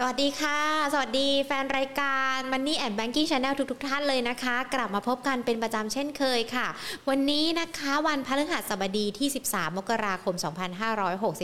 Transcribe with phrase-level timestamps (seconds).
[0.00, 0.60] สวัสดีค่ะ
[0.92, 6.66] สวัสดีแฟนรายการ Money and Banking Channel ทุกๆทท่านเลยนะคะ กลับมาพบกันเป็นประจำเช่นเคยค่ะ
[7.08, 10.34] วันนี้นะคะวันพฤหัสบดีที่ 13 มกราคม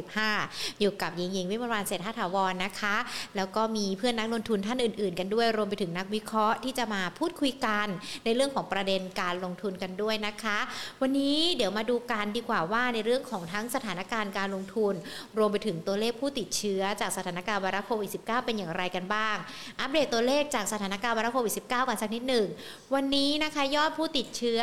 [0.06, 2.96] 2565 อยู่กับหญิงหญิงวิมลวันเศรษฐาถาวรนะคะ
[3.36, 7.86] แล้วก็มีเพื่อนนักลงทุนท่านอื่นๆ กันด้วย รวมไปถึงนักวิเคราะห์ที่จะมาพูดคุยกัน
[8.24, 10.58] ในเรื่องของประเด็นการลงทุนกันด้วยนะคะ
[11.02, 14.94] วันนี้เดี๋ยวมาดูกันดีกว่าว่าในเรื่องของทั้งสถานการณ์การลงทุน
[15.38, 19.36] รวมไปถึงตัวเลขผู้ติดเชื้อจากสถานการณ์ไวรัสโควิด -19 เป็นอย่างไรกันบ้าง
[19.80, 22.46] อัปเดตตัวเลขจากสถานการณ์ไวรัสโควิด -19 กันสักนิดหนึ่ง
[22.94, 24.58] วันนี้นะคะยอดผู้ติดเชื้อ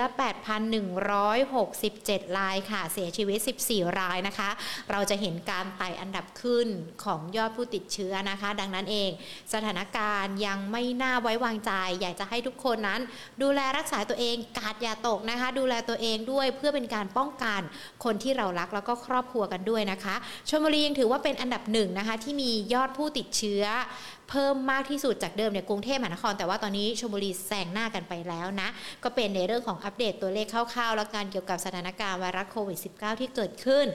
[0.77, 4.49] 8,167 รายค่ะ เสียชีวิต 14 รายนะคะ
[4.91, 6.67] เราจะเห็นการไต่อันดับขึ้น
[7.03, 9.09] ของยอดผู้ติดเชื้อนะคะ ดังนั้นเอง
[9.53, 11.71] สถานการณ์ยังไม่น่าไว้วางใจ
[12.01, 13.01] อยากจะให้ทุกคนนั้น
[13.41, 17.61] ดูแลรักษาตัวเองกาดอย่าตกนะคะ ดูแลตัวเองด้วยเพื่อเป็นการป้องกัน
[18.03, 20.15] คนที่เรารักแล้วก็ครอบครัวกันด้วยนะคะ
[20.49, 23.87] ชลบุรียังถือว่าเป็นอันดับหนึ่งนะคะที่มียอดผู้ติดเชื้อ that.
[24.29, 28.69] เพิ่มมากที่สุดจากเดิมเนี่ยกรุงเทพมหานคร แต่ว่าตอนนี้ชลบุรีแซงหน้ากันไปแล้วนะ
[29.03, 33.85] ก็เป็นในเรื่องของอัปเดตตัวเลขคร่าวๆ แล้วกันเกี่ยวกับสถานการณ์ไวรัสโควิด -19 ที่เกิดขึ้น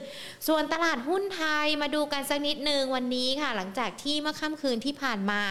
[0.49, 5.43] ส่วนตลาดหุ้นไทยมาดูกันสักนิดหนึ่งวันนี้ค่ะ หลังจากที่เมื่อค่ำคืนที่ผ่านมา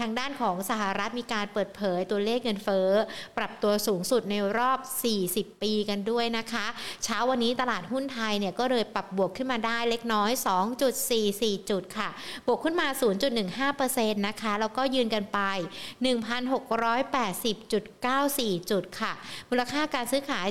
[0.00, 2.90] ทางด้านของสหรัฐมีการเปิดเผยตัวเลขเงินเฟ้อ
[3.38, 4.78] ปรับตัวสูงสุดในรอบ
[5.20, 6.66] 40 ปีกันด้วยนะคะ
[7.04, 10.30] เช้าวันนี้ตลาดหุ้นไทยเนี่ยก็เลยปรับบวกขึ้นมาได้เล็กน้อย
[11.00, 12.08] 2.44 จุดค่ะ
[12.46, 12.86] บวกขึ้นมา
[13.52, 15.38] 0.15%นะคะ แล้วก็ยืนกันไป
[16.02, 19.12] 1,680.94 จุดค่ะ
[19.50, 20.46] มูลค่าการซื้อขาย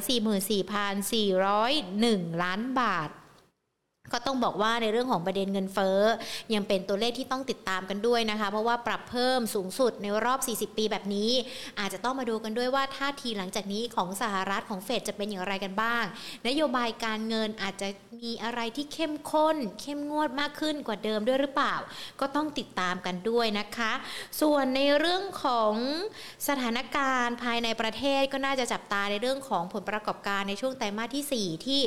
[1.42, 3.10] 44,401 ล้านบาท
[4.14, 6.00] ก็ต้องบอกว่าในเรื่องของประเด็นเงินเฟ้อ
[6.54, 11.32] ยังเป็นตัวเลขที่ต้องติดตามกันด้วยนะคะ เพราะว่าปรับเพิ่มสูงสุดในรอบ 40 ปีแบบนี้
[11.80, 16.04] อาจจะต้องมาดูกันด้วยว่าท่าทีหลังจากนี้ของสหรัฐของเฟดจะเป็นอย่างไรกันบ้าง
[16.48, 17.88] นโยบายการเงินอาจจะ
[18.24, 21.76] มีอะไรที่เข้มข้น เข้มงวดมากขึ้นกว่าเดิมด้วยหรือเปล่า
[22.20, 23.92] ก็ต้องติดตามกันด้วยนะคะ
[24.42, 25.73] ส่วนในเรื่องของ
[26.48, 31.82] สถานการณ์ภายในประเทศก็น่าจะจับตาในเรื่องของผลประกอบการในช่วงไตรมาสที่ 4 ที่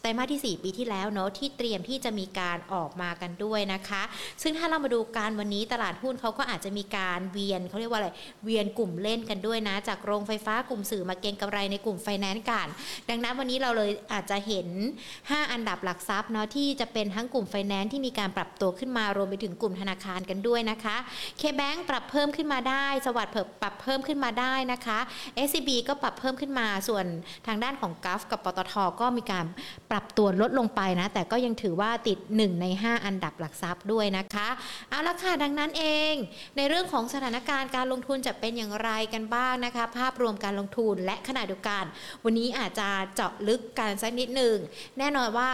[0.00, 4.02] ไตรมาสที่ 4 ปีที่แล้วเนาะที่เตรียมที่จะมีการออกมากันด้วยนะคะ
[4.42, 8.08] ซึ่งถ้าเรามาดูการวันนี้ตลาดหุ้นเขาก็อาจจะมีการเวียนเขาเรียกว่าอะไร
[8.44, 12.66] เวียนกลุ่มเล่นกันด้วยนะ จากโรงไฟฟ้ากลุ่มสื่อมาเก็งกำไรในกลุ่มไฟแนนซ์กัน
[13.10, 14.68] ดังนั้นวันนี้เราเลยอาจจะเห็น
[15.10, 20.96] 5 อันดับหลักทรัพย์เนาะที่จะเป็นทั้งกลุ่มไฟแนนซ์ที่มีการปรับตัวขึ้นมารวมไปถึงกลุ่มธนาคารกันด้วยนะคะ
[21.38, 23.32] KBANK ปรับเพิ่มขึ้นมาได้ SAWAD
[23.62, 24.98] ปรับเพิ่มขึ้นมาได้นะคะ
[25.46, 27.04] SCB ก็ปรับเพิ่มขึ้นมาส่วน
[27.46, 29.46] ทางด้านของ GULF กับปตทก็มีการ
[29.90, 34.48] ปรับตัวลดลงไปนะ แต่ก็ยังถือว่าติด 1 ใน 5 อันดับหลักทรัพย์ด้วยนะคะ
[34.90, 36.14] เอาละค่ะดังนั้นเอง
[36.56, 41.84] ในเรื่องของสถานการณ์การลงทุนจะเป็นอย่างไรกันบ้างนะคะ ภาพรวมการลงทุนและขณะเดียวกัน
[42.24, 44.56] วันนี้อาจจะเจาะลึกกันสักนิดหนึ่ง
[44.98, 45.50] แน่นอนว่า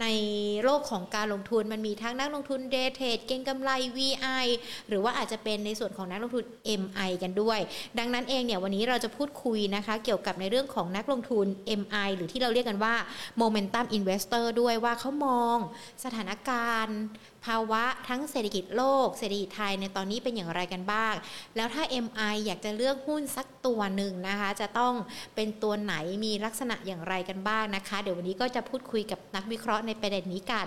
[0.00, 0.06] ใน
[0.62, 4.46] โลกของการลงทุนมันมีทั้งนักลงทุนเดเทดเก่งกำไร VI
[4.88, 6.44] หรือว่าอาจจะเป็นในส่วนของนักลงทุน
[6.82, 7.60] MI กันด้วย
[7.98, 11.46] ดังนั้นเองเนี่ยวันนี้เราจะพูดคุยนะคะ เกี่ยวกับในเรื่องของนักลงทุน
[11.80, 12.94] MI หรือที่เราเรียกกันว่า
[13.40, 15.56] Momentum Investor ด้วยว่าเขามอง
[16.04, 16.98] สถานการณ์
[17.46, 21.14] ภาวะทั้งเศรษฐกิจโลก เศรษฐกิจไทยในตอนนี้เป็นอย่างไรกันบ้าง
[21.56, 24.94] แล้วถ้า MI อยากจะเลือกหุ้นสักตัวหนึ่งนะคะ จะต้อง
[25.34, 30.66] เป็นตัวไหนมีลักษณะอย่างไรกันบ้างนะคะ เดี๋ยววันนี้ก็จะพูดคุยกับนักวิเคราะห์ในประเด็นนี้กัน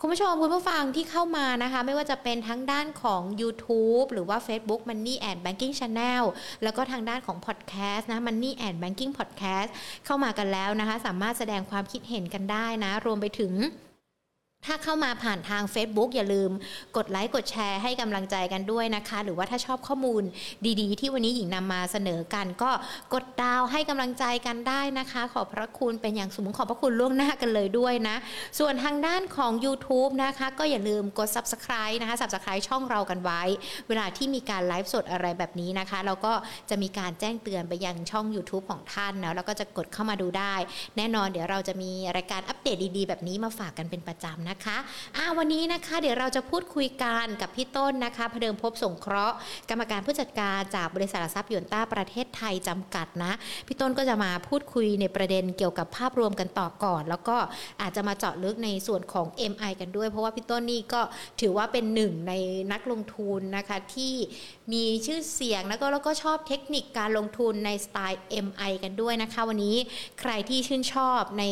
[0.00, 6.22] คุณผู้ชมคุณผู้ฟังที่เข้ามานะคะ ไม่ว่าจะเป็นทั้งด้านของ YouTube หรือว่า Facebook Money and Banking Channel
[6.62, 9.68] แล้วก็ทางด้านของ Podcast นะ Money and Banking Podcast
[10.04, 13.54] เข้ามากันแล้วนะคะ สามารถแสดงความคิดเห็นกันได้นะ รวมไปถึง
[14.66, 16.50] ถ้าเข้ามาผ่านทาง Facebook อย่าลืม
[16.96, 20.22] กดไลค์กดแชร์ให้กำลังใจกันด้วยนะคะ หรือว่าถ้าชอบข้อมูล
[20.80, 22.70] ดีๆ ที่วันนี้หญิงนำมาเสนอกัน ก็
[23.14, 28.16] กดดาวให้กำลังใจกันได้นะคะ ขอบพระคุณเป็นอย่างสูงขอบพระคุณล่วงหน้ากันเลยด้วยนะ
[28.58, 33.42] ส่วนทางด้านของ YouTube นะคะ ก็อย่าลืมกด Subscribe นะคะ Subscribe ช่องเรากันไว้
[33.88, 36.32] เวลาที่มีการไลฟ์สดอะไรแบบนี้นะคะเราก็
[36.70, 40.54] จะมีการแจ้งเตือนไปยังช่อง YouTube ของท่านนะแล้วก็จะกดเข้ามาดูได้
[40.96, 44.78] แน่นอนเดี๋ยวเราจะมีรายการอัปเดตดีๆ แบบนี้มาฝากกันเป็นประจำนะนะคะ
[45.16, 49.36] อ่าวันนี้นะคะเดี๋ยวเราจะพูดคุยกันกับพี่ต้นนะคะพเดิมพบสงเคราะห์
[49.70, 53.32] กรรมการผู้จัดการจากบริษัททรัพย์ยนต้าประเทศไทยจำกัดนะ
[53.66, 57.36] พี่ต้นก็จะมาพูดคุยในประเด็นเกี่ยวกับภาพรวมกันต่อก่อน แล้วก็
[57.82, 61.00] อาจจะมาเจาะลึกในส่วนของ MI กันด้วย เพราะว่าพี่ต้นนี่ก็
[61.40, 62.32] ถือว่าเป็นหนึ่งใน
[62.72, 64.14] นักลงทุนนะคะที่
[64.72, 69.76] มีชื่อเสียงแล้วก็แล้วก็ชอบเทคนิคการลงทุนในสไตล์ MI กันด้วยนะคะ วันนี้
[70.20, 71.44] ใครที่ชื่นชอบใน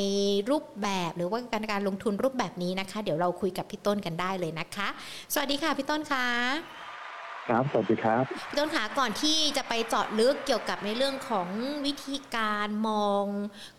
[0.51, 4.89] รูปแบบหรือว่าการการลงทุนรูปแบบนี้นะคะคะ เดี๋ยวเราคุยกับพี่ต้นกันได้เลยนะคะ
[5.33, 6.27] สวัสดีค่ะพี่ต้นคะ
[7.51, 11.49] ครับสวัสดีครับพี่ต้นขาก่อนที่จะไปเจาะลึกเกี่ยวกับในเรื่องของ
[11.87, 13.25] วิธีการมอง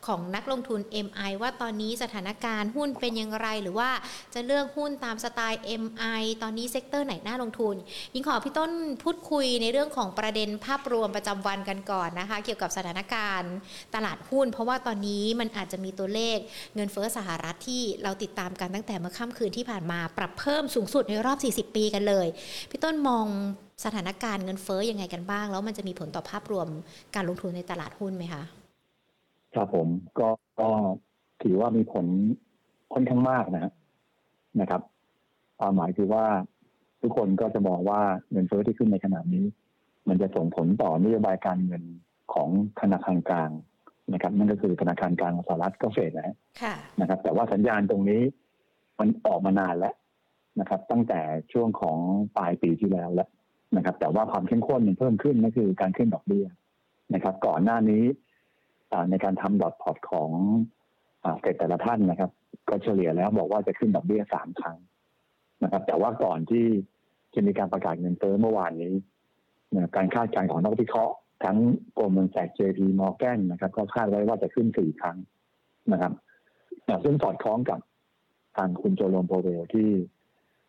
[0.07, 3.89] ของนักลงทุน MI ว่าตอนนี้สถานการณ์หุ้นเป็นอย่างไร หรือว่า
[4.33, 7.75] จะเลือกหุ้นตามสไตล์ MI ตอนนี้เซกเตอร์ไหนน่าลงทุน
[8.13, 8.71] ยิงขอพี่ต้น
[9.03, 13.53] พูดคุยในเรื่องของประเด็นภาพรวมประจำวันกันก่อนนะคะ เกี่ยวกับสถานการณ์
[13.95, 16.37] ตลาดหุ้น เพราะว่าตอนนี้มันอาจจะมีตัวเลข
[16.75, 22.27] เงินเฟ้อสหรัฐที่เราติดตามกันตั้งแต่เมื่อค่ำคืนที่ผ่านมาปรับเพิ่มสูงสุดในรอบ 40 ปีกันเลย
[22.69, 23.27] พี่ต้นมอง
[23.83, 26.67] สถานการณ์เงินเฟ้อยังไงกันบ้าง แล้วมันจะมีผลต่อภาพรวม
[27.15, 28.43] การลงทุนในตลาดหุ้นไหมคะ
[29.55, 29.87] ครับผม
[30.19, 30.29] ก็
[30.59, 30.69] ก็
[31.43, 32.05] ถือว่ามีผล
[32.93, 33.71] ค่อนข้างมากนะ
[34.61, 34.81] นะครับ
[35.59, 36.25] ความหมายคือว่า
[37.01, 38.01] ทุกคนก็จะมองว่า
[38.31, 39.45] เงินเฟ้อที่ขึ้นในขณะนี้
[40.07, 41.83] มันจะส่งผลต่อนโยบายการเงิน
[42.33, 42.49] ของ
[42.81, 43.51] ธนาคารกลาง
[44.13, 46.35] นะครับนั่นก็คือธนาคารกลางสหรัฐก็เฟดนะ
[47.01, 48.21] นะครับ แต่ว่าสัญญาณตรงนี้
[48.99, 49.95] มันออกมานานแล้ว
[50.59, 51.21] นะครับ ตั้งแต่
[51.53, 51.97] ช่วงของ
[52.37, 53.29] ปลายปีที่แล้วแล้ว
[53.77, 56.45] นะครับ แต่ว่าความเข้มข้นมันเพิ่มขึ้นนั่นคือการขึ้นดอกเบี้ย
[57.13, 58.03] นะครับ ก่อนหน้านี้
[59.09, 60.29] ในการทำดอทพอร์ตของ
[61.39, 62.31] เฟดแต่ละท่านนะครับ
[62.69, 64.77] ก็เฉลี่ยแล้วบอกว่าจะขึ้นดอกเบี้ยสามครั้ง
[65.63, 66.65] นะครับ แต่ว่าก่อนที่
[67.33, 68.93] จะมีการประกาศเงินเฟ้อเมื่อวานนี้
[69.95, 71.57] การคาดการณ์ของนักวิเคราะห์ทั้ง
[71.93, 75.17] โกรมเงินแสก JP Morgan นะครับ ก็คาดไว้ว่าจะขึ้นสี่ครั้ง
[75.91, 76.13] นะครับ
[77.03, 77.79] ซึ่งสอดคล้องกับ
[78.57, 79.89] ทางคุณโจโลมโปเวลที่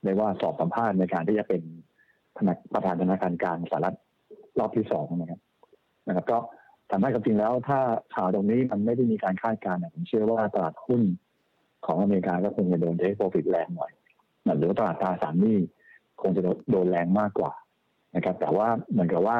[0.03, 1.63] เรียกว่าสอบสัมภาษณ์ในการที่จะเป็น
[2.75, 3.97] ประธานธนาคารกลางสหรัฐ
[4.59, 5.41] รอบที่สองนะครับ
[6.09, 6.39] นะครับ ก็
[6.91, 7.81] ทำให้กับจริงแล้ว ถ้า
[8.15, 11.03] ข่าวตรงนี้มันไม่ได้มีการคาดการณ์ผมเชื่อว่าตลาดหุ้น
[11.87, 13.93] ของอเมริกาก็คงจะโดน take profit แรงหน่อย
[14.59, 15.59] หรือว่าตลาดตราสารหนี้
[16.21, 17.53] คงจะโดนแรงมากกว่า
[18.17, 19.39] นะครับ แต่ว่าเหมือนกับว่า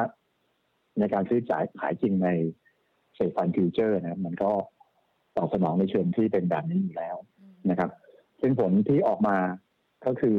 [0.99, 2.29] ในการซื้อจ่ายขายจริงใน
[3.15, 4.51] เซฟัน future นะมันก็
[5.37, 7.15] ตอบสนองในเชิงที่เป็นแบบนี้อยู่แล้ว
[7.69, 7.89] นะครับ
[8.41, 9.37] ซึ่งผลที่ออกมา
[10.05, 10.37] ก็คือ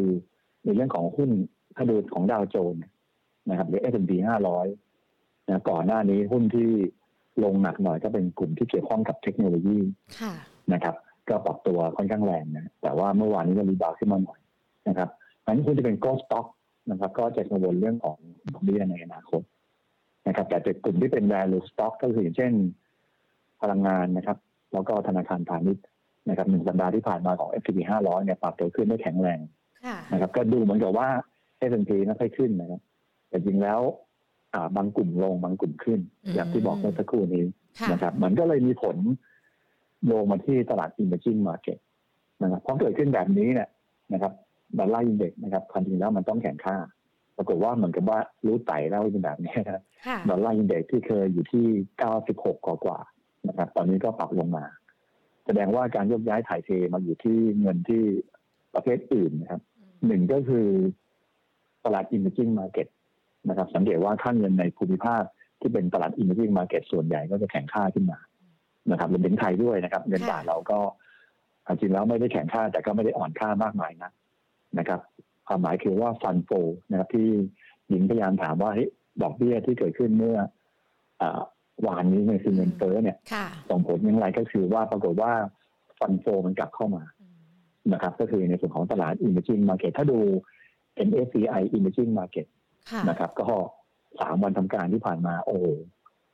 [0.64, 1.30] ในเรื่องของหุ้น
[1.76, 2.82] ถ้าดูของดาวโจนส์
[3.50, 4.12] นะครับหรือ S&P
[4.80, 6.68] 500นะก่อนหน้านี้หุ้นที่
[7.44, 9.78] ลงหนักหน่อยก็เป็นกลุ่มที่เกี่ยวข้องกับเทคโนโลยี
[10.72, 10.94] นะครับ
[11.28, 14.40] ก็ปรับตัวค่อนข้างแรงนะแต่ว่าเมื่อวานนี้ก็รีบาวขึ้นมาหน่อย
[14.88, 15.08] นะครับ
[15.44, 16.46] อันนี้คุณจะเป็นโกลสต็อก
[16.90, 18.18] นะครับ ก็จะกังวลเรื่องของ
[18.52, 19.42] ดอกเบี้ยในอนาคต
[20.28, 22.52] นะครับ แต่กลุ่มที่เป็น value stock ก็คืออย่างเช่น
[23.62, 24.38] พลังงานนะครับ
[24.72, 25.84] แล้วก็ธนาคารพาณิชย์
[26.28, 29.40] นะครับหนึ่งสัปดาห์ที่ผ่านมาของ S&P 500 เนี่ยปรับตัวขึ้นได้แข็งแรง
[30.12, 31.08] นะครับ ก็ดูเหมือนกับว่า
[31.70, 32.80] S&P ไม่ค่อยขึ้นนะครับ
[33.28, 33.80] แต่จริงแล้ว
[34.76, 36.00] บางกลุ่มลงบางกลุ่มขึ้น
[36.34, 37.44] อย่างที่บอกเมื่อสักครู่นี้
[37.92, 38.96] นะครับ มันก็เลยมีผล
[40.10, 41.78] ลงมาที่ตลาด emerging market
[42.42, 43.68] นะครับพอเกิดขึ้นแบบนี้เนี่ย
[44.12, 44.32] นะครับ
[44.78, 46.76] ดอลลาร์อินเด็กนะครับความจริงแล้วมันต้องแข่งค่า
[47.36, 49.82] ปรากฏว่าเหมือนกับว่ารู้ไต่แล้วเป็นแบบนี้นะ
[50.30, 51.66] ดอลลาร์อินเด็กที่เคยอยู่ที่
[52.14, 52.98] 96 กว่ากว่า
[53.48, 54.64] นะครับ ตอนนี้ก็ปรับลงมา
[55.46, 58.02] แสดงว่าการยกย้ายถ่ายเทมาอยู่ที่เงินที่
[58.74, 59.62] ประเภทอื่นนะครับ
[60.06, 60.68] หนึ่งก็คือ
[61.84, 62.88] ตลาด emerging market
[63.48, 65.22] นะครับ สังเกตว่าค่าเงินในภูมิภาค
[65.60, 68.18] ที่เป็นตลาด emerging market ส่วนใหญ่ก็จะแข่งค่าขึ้นมา
[68.90, 70.78] นะครับรวมถึงไทยด้วยนะครับ เงินบาทเราก็
[71.80, 74.10] จริงแล้วไม่ได้แข่งค่าแต่ก็ไม่ได้อ่อนค่ามากมายนะ
[74.78, 75.00] นะครับ
[75.46, 76.50] ความหมายคือว่าฟันโฟ
[76.90, 77.28] นะครับ ที่
[77.88, 78.70] หญิงพยายามถามว่า
[79.22, 80.38] ดอกเบี้ยที่เกิดขึ้นเมื่อ
[81.86, 83.16] วานนี้ในคือเงินเฟ้อเนี่ย
[83.70, 85.32] ส่งผลอย่างไรก็คือว่าปรากฏว่า
[85.98, 87.02] ฟันโฟมันกลับเข้ามา
[87.92, 90.18] นะครับ ก็คือในส่วนของตลาด emerging market ถ้าดู
[91.08, 92.46] MSCI Emerging Market
[93.08, 93.46] นะครับ ก็
[94.20, 95.56] สามวันทำการที่ผ่านมา โอ้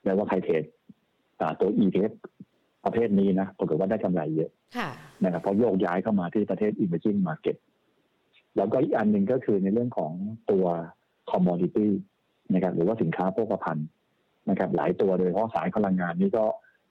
[0.03, 0.65] แปลว่าใครเทรด
[1.61, 2.13] ตัว ETF
[2.85, 4.51] ประเภทนี้นะปรากฏว่าได้กำไรเยอะ
[5.25, 7.57] นะครับเพราะโยกย้ายเข้ามาที่ประเทศ Emerging Market
[8.57, 10.13] แล้วก็อีกอันหนึ่งก็คือในเรื่องของ
[10.51, 10.65] ตัว
[11.31, 11.89] commodity
[12.55, 13.89] นะครับหรือว่าสินค้าโภคภัณฑ์
[14.51, 16.45] นะครับ หลายตัวโดยเฉพาะสายพลังงานนี่ก็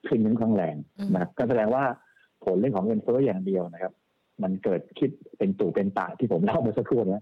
[0.08, 0.76] ขึ้นค่อนข้างแรง
[1.14, 1.84] นะครับก็แสดงว่า
[2.46, 3.94] ผลเรื่องของเงินเฟ้ออย่างเดียวนะครับ
[4.44, 7.20] มันเกิดคิดเป็นตู่เป็นตาที่ผมเล่าเมื่อสักครู่นี้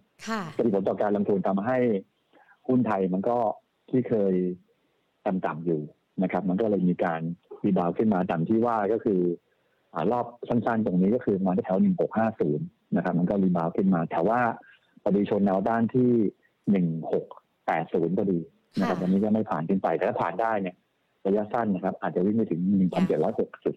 [0.55, 1.77] จะมีผลต่อการลงทุนทำให้
[2.67, 3.38] หุ้นไทยมันก็
[3.89, 4.33] ที่เคย
[5.25, 5.81] ต่ำๆอยู่
[6.24, 7.21] นะครับ มันก็เลยมีการ
[7.65, 9.21] รีบาวขึ้นมาต่ำที่ว่าก็คือ
[10.12, 14.39] รอบสั้นๆ ตรงนี้ก็คือมาที่แถวหนึ่งหกห้าศูนย์นะครับ มันก็รีบาวขึ้นมา แต่ว่า
[15.01, 16.12] พอดีชนแนวด้านที่
[16.71, 17.25] หนึ่งหก
[17.65, 18.39] แปดศูนย์ก็ดี
[18.79, 20.75] นะครับวันนี้ก็ไม่ผ่านขึ้นไป แต่ถ้าผ่านได้เนี่ย
[21.25, 23.75] ระยะสั้นนะครับ อาจจะวิ่งไปถึงหนึ่งพันเจ็ดร้อยหกสิบ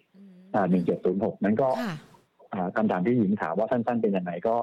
[0.54, 1.68] อ่าหนึ่งเจ็ดศูนย์หกนั้นก็
[2.76, 4.57] คำถามที่หญิงถามว่าสั้นๆเป็นยังไงก็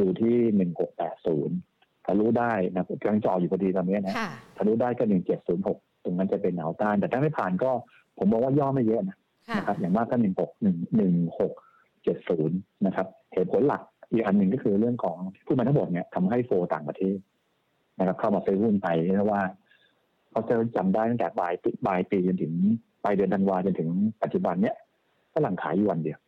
[0.00, 1.56] ดูที่หนึ่งหกแปดศูนย์
[2.04, 4.14] ถ้ารู้ได้นะกำลังจออยู่พอดีตอนนี้นะ
[4.56, 7.70] ถ้ารู้ได้ก็หนึ่งเจ็ดศูนย์หกตรงนั้นจะเป็นแนวต้าน แต่ถ้าไม่ผ่านก็
[8.18, 9.16] ผมบอกว่าย่อไม่เยอะนะ
[9.56, 11.52] นะครับอย่างมากก็หนึ่งหกหนึ่งหนึ่งหก
[12.04, 17.16] เจ็ดศูนย์นะครับเหตุผลหลักอีกอันหนึ่งก็คือเรื่องของผู้มาทั้งหมดเนี่ยทำให้โฟต่างประเทศ
[17.98, 19.42] นะครับเข้ามาซื้อหุ้นไปเพราะว่า
[20.30, 21.52] เขาจะจำได้ตั้งแต่ปลาย
[21.86, 22.52] ปลายปีจนถึง
[23.04, 23.88] ปลายเดือนธันวาจนถึง
[24.22, 24.76] ปัจจุบันเนี้ย
[25.32, 26.18] ก็หลังขายอยู่วันเดียว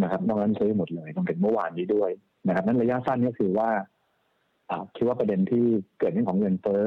[0.00, 2.10] นะครับนอกนั้นซื้อหมดเลยต้องเป็นเมื่อวานนี้ด้วย
[2.46, 3.70] นะครับนั้นระยะสั้นก็คือว่า
[4.96, 5.64] คิดว่าประเด็นที่
[5.98, 6.82] เกิดเรื่องของเงินเฟ้อ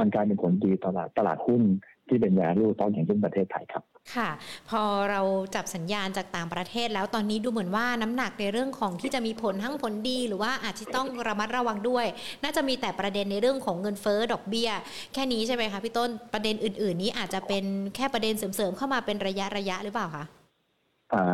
[0.00, 1.62] มันกลายเป็นผลดีตลาดตลาดหุ้น
[2.08, 3.84] ที่เป็นแวลูตอนอย่างเช่นประเทศไทยครับ
[4.14, 4.30] ค่ะ
[4.70, 5.20] พอเรา
[5.54, 12.06] จับสัญญาณจากต่างประเทศแล้วตอนนี้ดูเหมือนว่าน้ำหนักในเรื่องของที่จะมีผลทั้งผลดี หรือว่าอาจจะต้องระมัดระวังด้วย
[12.42, 14.70] น่าจะมีแต่ประเด็นในเรื่องของเงินเฟ้อดอกเบี้ย
[15.14, 17.64] แค่นี้ใช่ไหมคะพี่ต้นประเด็นอื่น ๆ นี้อาจจะเป็น
[17.96, 20.24] แค่ประเด็นเสริมๆเข้ามาเป็นระยะระยะหรือเปล่าคะ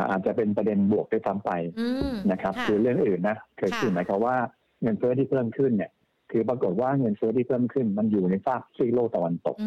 [0.09, 1.51] อาจจะเป็นประเด็นบวกไปทำไป
[2.31, 3.37] นะครับ คือเรื่องอื่นนะ
[3.79, 4.35] คือหมายความว่า
[4.81, 5.91] เงินเฟ้อที่เพิ่มขึ้นเนี่ย
[6.31, 9.57] คือปรากฏว่าเงินเฟ้อที่เพิ่มขึ้น มันอยู่ในฟากซีกโลกตะวันตก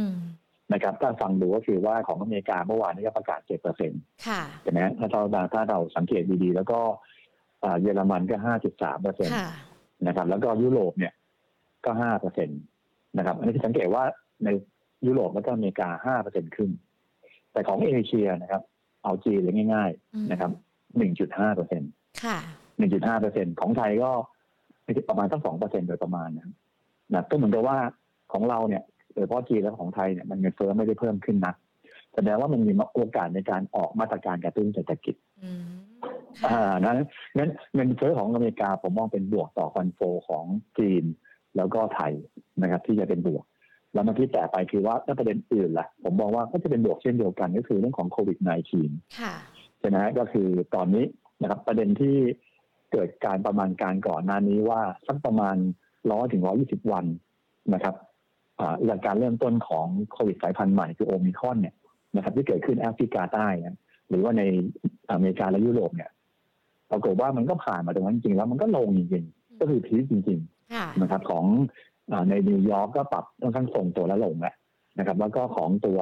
[0.73, 4.01] นะครับ ถ้าฟังดูก็คือว่าของอเมริกาเมื่อวานนี้ก็ประกาศเจ็ดเปอร์เซ็นต์
[4.63, 5.23] ใช่ไหมถ้าเรา
[5.55, 6.79] ถ้าเราสังเกตดีๆ แล้วก็
[7.83, 9.39] เยอรมันก็ห้าจุดสามเปอร์เซ็นต์
[10.07, 11.13] นะครับ แล้วก็ยุโรปเนี่ย
[11.85, 12.61] ก็ห้าเปอร์เซ็นต์
[13.19, 14.05] นะครับ อันนี้สังเกตว่า
[14.45, 14.49] ใน
[15.07, 16.71] ยุโรปแล้วก็อเมริกาห้าเปอร์เซ็นต์ขึ้น
[17.53, 18.63] แต่ของเอเชียนะครับ
[19.03, 20.51] เอาจีนเลยง่าย ๆ นะครับ
[20.97, 21.91] หนึ่งจุดห้าเปอร์เซ็นต์
[22.79, 24.11] หนึ่งจุดห้าเปอร์เซ็นต์ของไทยก็
[25.09, 27.79] ประมาณตั้งสองเปอร์เซ็นต์โดยประมาณนะก็เหมือนกับว่า
[28.33, 28.83] ของเราเนี่ย
[29.15, 31.55] โดยเฉพาะจีนและของไทยเนี่ยมันเงินเฟ้อไม่ได้เพิ่มขึ้นนะ
[32.15, 35.15] แสดงว่ามันมีโอกาสในการออกมาตรการกระตุ้นเศรษฐกิจ
[36.47, 36.99] อ่านั้น
[37.39, 40.45] งั้นเงินเฟ้อของอเมริกาผมมองเป็นบวกต่อคอนโฟของ
[40.79, 41.05] จีน
[41.57, 42.13] แล้วก็ไทย
[42.63, 43.45] นะครับ ที่จะเป็นบวก
[43.93, 51.05] แล้วมาที่แต่ไปคือว่าถ้าประเด็นอื่นล่ะ ผมมองว่าก็จะเป็นบวกเช่นเดียวกันก็คือเรื่องของโควิด -19 ใช่ไหมก็คือตอนนี้
[51.43, 52.17] นะครับประเด็นที่
[52.93, 55.57] เกิดการประมาณการก่อนหน้านี้ว่าสักประมาณ
[56.11, 57.05] ร้อยถึงร้อยยี่สิบวัน
[57.75, 57.95] นะครับ
[58.87, 61.75] หลักการเริ่มต้นของโควิดสายพันธุ์ใหม่คือโอมิครอนเนี่ย
[62.17, 63.49] นะครับที่เกิดขึ้นแอฟริกาใต้
[64.09, 64.43] หรือว่าใน
[65.11, 66.11] อเมริกาและยุโรปเนี่ย
[66.91, 70.41] ปรากฏว่ามันก็ผ่านมาตรงนั้นจริงแล้วมันก็ลงจริงๆก็คือ peak จริง
[70.71, 71.45] ๆ นะครับ ของ
[72.29, 74.55] ในนิวยอร์กก็ปรับค่อนข้างทรงตัวแล้วลงแล้ว
[74.99, 75.99] นะครับ แล้วก็ของตัว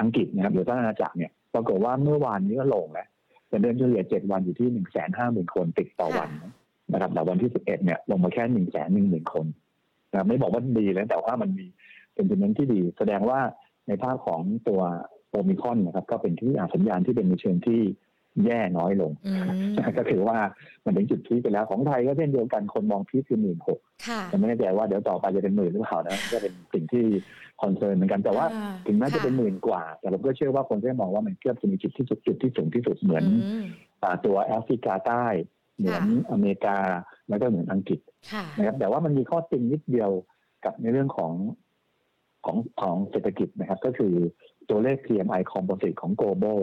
[0.00, 3.06] อังกฤษนะครับหรือสหราชอาณาจักรเนี่ยปรากฏว่าเมื่อวานนี้ก็ลงแล้ว
[3.48, 6.30] เป็นเดือนเฉลี่ยเจ็ดวันอยู่ที่หนึ่งแสนห้าหมื่นคนติดต่อวัน
[6.92, 9.46] นะครับแต่วันที่สิบเอ็ดเนี่ยลงมาแค่หนึ่งแสนหนึ่งหมื่นคน
[10.12, 11.66] นะไม่บอกว่าดีแล้วแต่ว่ามันมี
[12.14, 13.40] เป็นจุดนั้นที่ดี แสดงว่า
[13.88, 14.80] ในภาพของตัว
[15.30, 17.80] โอมิคอนนะครับ ก็เป็นที่สัญญาณที่เป็นในเชิงที่
[18.44, 19.12] แย่น้อยลง
[19.98, 20.38] ก็คือว่า
[20.84, 23.80] มันถึงจุดพีไปแล้วของไทยก็เช่นเดียวกันคนมองพีคือหมื่นหก
[24.26, 27.04] แต่ไม่แน่ใจว่าเดี๋ยวต่อไปจะเป็นหมื่นหรือเปล่านะก็เป็นสิ่งที่
[27.62, 28.46] คอนเซิร์นเหมือนกันแต่ว่า
[28.86, 33.24] ถึงแม้จะเป็นหมื่นกว่า แต่เราก็เชื่อว่าคนจะมองว่ามันเกือบจะมีจุดที่สุดจุดที่สูงที่สุดเหมือน
[34.26, 35.26] ตัวแอฟริกาใต้
[35.78, 36.78] เหมือนอเมริกา
[37.28, 38.00] แล้วก็เหมือนอังกฤษ
[38.56, 40.10] นะครับแต่ว่ามันมีข้อติงนิดเดียว
[40.64, 41.32] กับในเรื่องของ
[42.44, 44.14] ของของเศรษฐกิจนะครับ ก็คือ
[44.70, 46.60] ตัวเลข PMI composite ของ global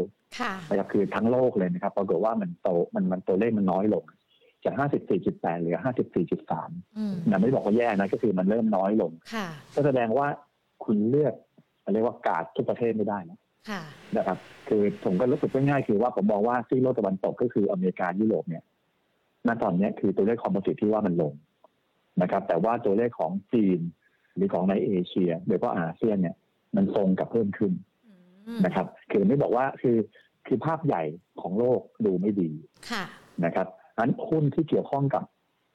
[0.70, 4.04] นะครับคือทั้งโลกเลยนะครับปรากฏว่ามันโตมันมันตัวเลขมันน้อยลง
[4.66, 4.76] จาก
[5.18, 5.78] 54.8 เหลือ
[6.24, 6.98] 54.3
[7.30, 9.12] นะไม่บอกว่าแย่นะก็คือมันเริ่มน้อยลง
[9.76, 10.28] ก็แสดงว่า
[10.86, 11.34] คุณเลือก
[11.94, 13.40] เรียกว่ากาดทุกประเทศไม่ได้นะ
[14.18, 18.64] นะครับ คือผมก็รู้สึกง่ายๆคือว่าผมมองว่าซีโลกตะวันตกก็คืออเมริกายุโรปเนี่ย
[19.48, 21.34] ณตอนนี้คือตัวเลขคอมโพสิตที่ว่ามันลง
[22.22, 23.80] นะครับ แต่ว่าตัวเลขของจีน
[24.36, 26.36] หรือของในเอเชียโดยเฉพาะอาเซียนเนี่ย
[26.76, 27.72] มันทรงกับเพิ่มขึ้น
[28.66, 29.98] นะครับ คือไม่บอกว่าคือ
[30.48, 31.04] คือภาพใหญ่
[31.42, 32.50] ของโลกดูไม่ดี
[33.46, 35.24] นะครับอันหุ้นที่เกี่ยวข้องกับ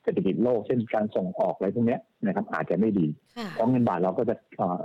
[0.03, 3.07] เศรษฐกิจโลกเช่นการส่งออกอะไรพวกนี้นะครับ อาจจะไม่ดี
[3.53, 4.35] เพราะเงินบาทเราก็จะ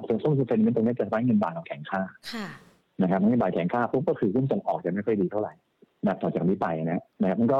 [0.08, 2.01] ส่งส่งเซนเมนต์ตรงนี้จะทำให้เงินบาทเราแข็งค่า
[3.01, 5.53] นะครับเงินบาทแข็งค่าปุ๊บก็คือหุ้นส่งออกจะไม่ค่อยดีเท่าไหร่
[6.05, 7.60] นะต่อจากนี้ไปนะนะครับมันก็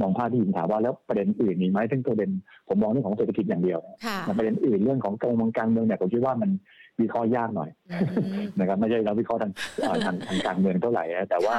[0.00, 2.30] มองภาพที่ยินถามว่าแล้วประเด็นอื่นมีไหมซึ่งประเด็น
[2.68, 3.80] ผมมองเรื่องของเศรษฐกิจอย่างเดียว
[4.26, 6.50] นะประเด็นอื่นเรื่องของกองการเมืองเนี่ยผมคิดว่ามัน
[7.02, 7.70] วิเคราะห์ยากหน่อย
[8.58, 9.52] นะครับไม่ใช่เราวิเคราะห์ทาง
[10.04, 11.54] ทางทางการเมืองเท่าไหร่แต่ว่า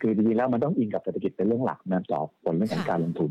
[0.00, 3.30] คือจริงๆแล้วมันต้องอิงกับเศรษฐกิจเป็นเรื่องหลักนะต่อผลเรื่องของการลงทุน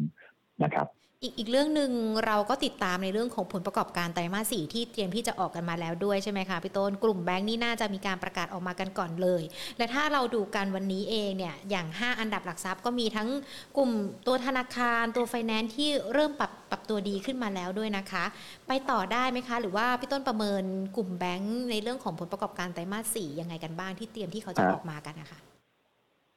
[0.63, 0.87] นะครับ
[1.23, 1.91] อีกอีกเรื่องหนึ่ง
[2.25, 9.43] เราก็ติดตามในเรื่องของผลประกอบการไตรมาสสี่ที่เตรียมที่จะออกกันมาแล้วด้วยใช่ไหมคะพี่ต้นกลุ่มแบงก์นี่น่าจะมีการประกาศออกมากันก่อนเลย
[9.77, 13.29] และถ้าเราดูกันวันนี้เองเนี่ยอย่าง 5 อันดับหลักทรัพย์ก็มีทั้ง
[13.77, 13.91] กลุ่ม
[14.27, 18.23] ตัวธนาคารตัวไฟแนนซ์ที่เริ่มปรับปรับตัวดีขึ้นมาแล้วด้วยนะคะ
[18.67, 20.63] ไปต่อได้ไหมคะ หรือว่าพี่ต้นประเมิน
[20.97, 25.50] กลุ่มแบงก์ในเรื่องของผลประกอบการไตรมาสสี่ยังไงกันบ้างที่เตรียมที่เขาจะออกมากันนะคะ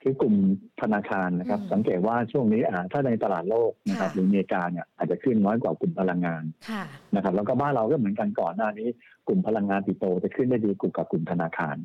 [0.05, 0.35] คือกลุ่ม
[0.83, 6.45] ธนาคารนะครับ สังเกตว่าช่วงนี้ถ้าในตลาดโลกนะครับหรืออเมริกาเนี่ยอาจจะขึ้นน้อยกว่ากลุ่มพลังงาน
[7.15, 8.89] นะครับ แล้วก็บ้านเราก็เหมือนกันก่อนหน้านี้
[9.29, 11.77] กลุ่มพลังงานติโตจะขึ้นได้ดีกลุ่มกับกลุ่มธนาคาร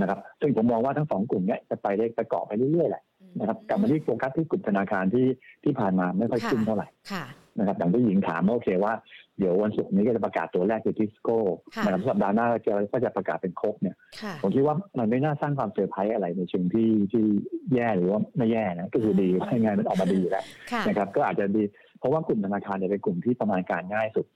[0.00, 3.02] นะครับ ซึ่งผมมองว่าทั้งสองกลุ่มนี้จะไปได้ไปเกาะไปเรื่อยๆแหละ
[3.38, 5.26] นะครับกลับมาที่โฟกัสที่กลุ่มธนาคารที่
[5.64, 6.88] ที่ผ่านมาไม่ค่อยขึ้นเท่าไหร่
[7.58, 8.92] นะครับอย่างที่หญิงถามโอเคว่า
[9.38, 11.38] เดี๋ยววันศุกร์นี้ก็จะประกาศตัวแรกคือทิสโก้
[11.84, 13.96] นะครับสัปดาห์หน้าจะก็จะประกาศเป็นโขกเนี่ย
[14.42, 17.24] ผมคิดว่ามันไม่น่าสร้างความเซอร์ไพรส์อะไรในเชิงที่ที่
[17.74, 20.44] แย่หรือว่าไม่แย่นะ ก็คือดีให้งานมันออกมาดีแล้ว
[20.88, 21.64] นะครับ ก็อาจจะดี
[21.98, 24.26] เพราะว่ากลุ่มธนาคารเนี่ยเป็นกลุ่มที่ประมาณการง่ายสุด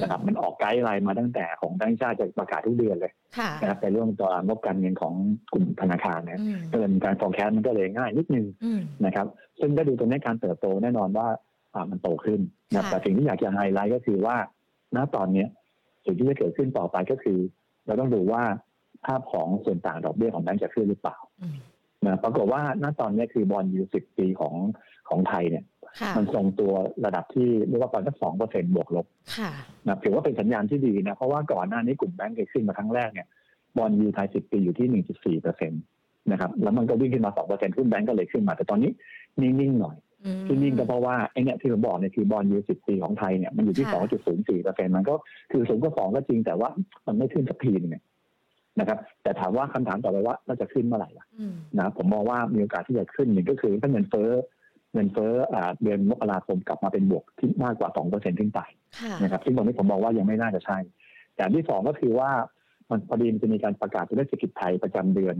[0.00, 3.12] นะครับ มันออก guideline มาตั้งแต่ของตั้งชาติจะประกาศทุกเดือนเลย
[3.60, 5.14] นะครับในเรื่องตัวงบการเงินของ
[5.52, 6.40] กลุ่มธนาคารนะ
[6.72, 8.46] เกินการ forecast มันก็เลยง่ายนิดนึง
[9.06, 9.26] นะครับ
[9.60, 11.47] ซึ่งได้ดูตัวนี้การเติบโตแน่นอนว่าอ่า
[11.90, 12.40] มันโตขึ้น
[12.74, 14.36] นะแต่สิ่งที่อยากจะไฮไลท์ก็คือว่า
[14.96, 15.48] ณตอนเนี้ย
[16.04, 17.38] สิ่งที่จะเกิดขึ้นต่อไปก็คือ
[17.86, 18.42] เราต้องดูว่า
[19.06, 21.56] ภาพของส่วนต่างดอกเบี้ยของแบงก์จะขึ้นหรือเปล่าอืม
[22.06, 24.54] นะปรากฏว่าณตอนเนี้ยคือ bond yield สิบปีของ
[25.08, 25.64] ของไทยเนี่ย
[26.00, 26.72] ค่ะมันทรงตัว
[27.04, 29.06] ระดับที่เรียกว่าประมาณสักสองเปอร์เซ็นบวกลบ
[29.36, 29.50] ค่ะ
[29.86, 33.26] นะถือว่าเป็นสัญญาณที่ดีนะ เพราะว่าก่อนหน้านี้กลุ่มแบงก์เคยขึ้นมาครั้งแรกเนี่ย
[33.76, 35.76] บอลยูไทยสิบปีอยู่ที่หนึ่งจุดสี่เปอร์เซ็นต
[36.30, 38.90] นะครับแล้วมันก็วิ่งขึ้นมาสองเปอร์เซ็นต์หุ้นแบงก์ก็เลยขึ้นมา แต่ตอนนี้
[39.40, 45.14] นิ่งๆหน่อย อืมที่นิ่งก็เพราะว่าไอ้เนี่ยที่ผมบอกเนี่ยคือบอลยูสิบปีของไทยเนี่ยมันอยู่ที่สองค่ะจุดศูนย์สี่เปอร์เซ็นต์มันก็
[45.52, 46.68] คือสูงก็สองก็จริงแต่ว่า
[47.06, 48.04] มันไม่ขึ้นสักทีนึงเนี่ย
[48.80, 54.30] นะครับแต่ถามว่าคำถามต่อไปว่าเราจะขึ้นเมื่อไหร่ล่ะอืมนะผมมองว่ามีโอกาสที่จะขึ้นหนึ่งก็คือถ้าเงินเฟ้อ
[54.94, 58.60] เงินเฟ้ออ่าเดือนมกราคมกลับมาเป็นบวกที่มากกว่าสองเปอร์เซ็นต์ขึ้นไป
[59.00, 60.78] ค่ะนะครับซึ่งตรงนี้ผมมองว่ายังไม่น่าจะใช่
[61.34, 62.30] แต่อันที่สองก็คือว่า
[62.90, 65.36] มันพอดีมันจะมีการประกาศตัวเลขเศรษฐกิจไทยประจำเดือน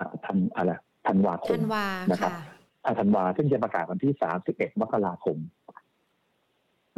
[0.00, 0.72] อ่าธันอะไร
[1.06, 2.55] ธันวาคธัมนวานะครับค่ะอ่า
[2.98, 5.36] ธันวาซึ่งจะประกาศวันที่สามสิบเอ็ดมกราคม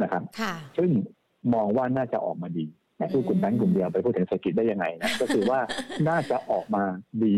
[0.03, 0.89] นะครับค่ะซึ่ง
[1.53, 2.65] มองว่าน่าจะออกมาดี
[2.99, 5.59] นะพูดกลุ่มแบงก์กลุ่มเดียวไปพูดถึงเศรษฐกิจได้ยังไงนะก็คือว่า
[6.09, 6.83] น่าจะออกมา
[7.23, 7.37] ดี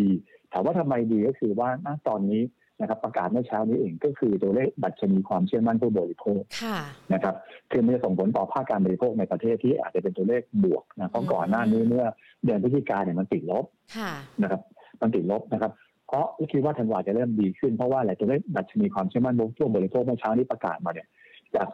[0.52, 2.44] ถามว่าทำไมดีก็คือว่าณตอนนี้
[2.80, 6.78] นะครับ ประกาศเมื่อเช้านี้เองก็คือตัวเลขดัชนีความเชื่อมั่นผู้บริโภคค่ะ
[7.14, 7.36] นะครับ
[7.72, 12.06] คือมันจะส่งผลต่อภาคการบริโภคในประเทศที่อาจจะเป็นตัวเลขบวกนะเพราะก่อนหน้านี้เมื่อ
[12.46, 13.66] เดือนพฤศจิกาเนี่ยมันติดลบ
[13.98, 14.62] ค่ะนะครับ
[15.02, 15.72] มันติดลบนะครับ
[16.12, 21.08] เพราะคิดว่าธันวาจะเริ่มดีขึ้น เพราะว่าอะไรตัวเลขดัชนีความเชื่อมั่นผู้บริโภคเมื่อเช้านี้ประกาศมาเนี่ย
[21.56, 21.68] จาก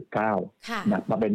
[0.00, 1.32] 44.9ค่ะนะมาเป็น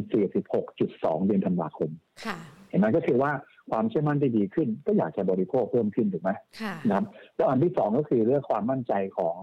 [0.64, 1.90] 46.2 เดือนธันวาคม
[2.26, 2.38] ค่ะ
[2.70, 3.32] เห็นไหมก็คือว่า
[3.72, 6.32] ความเชื่อมั่นที่ดีขึ้น ก็อยากจะบริโภคเพิ่มขึ้นถูกไหม
[6.62, 7.06] ค่ะนะครับ
[7.36, 9.38] แล้วอันที่สองก็คือเรื่องความมั่นใจของ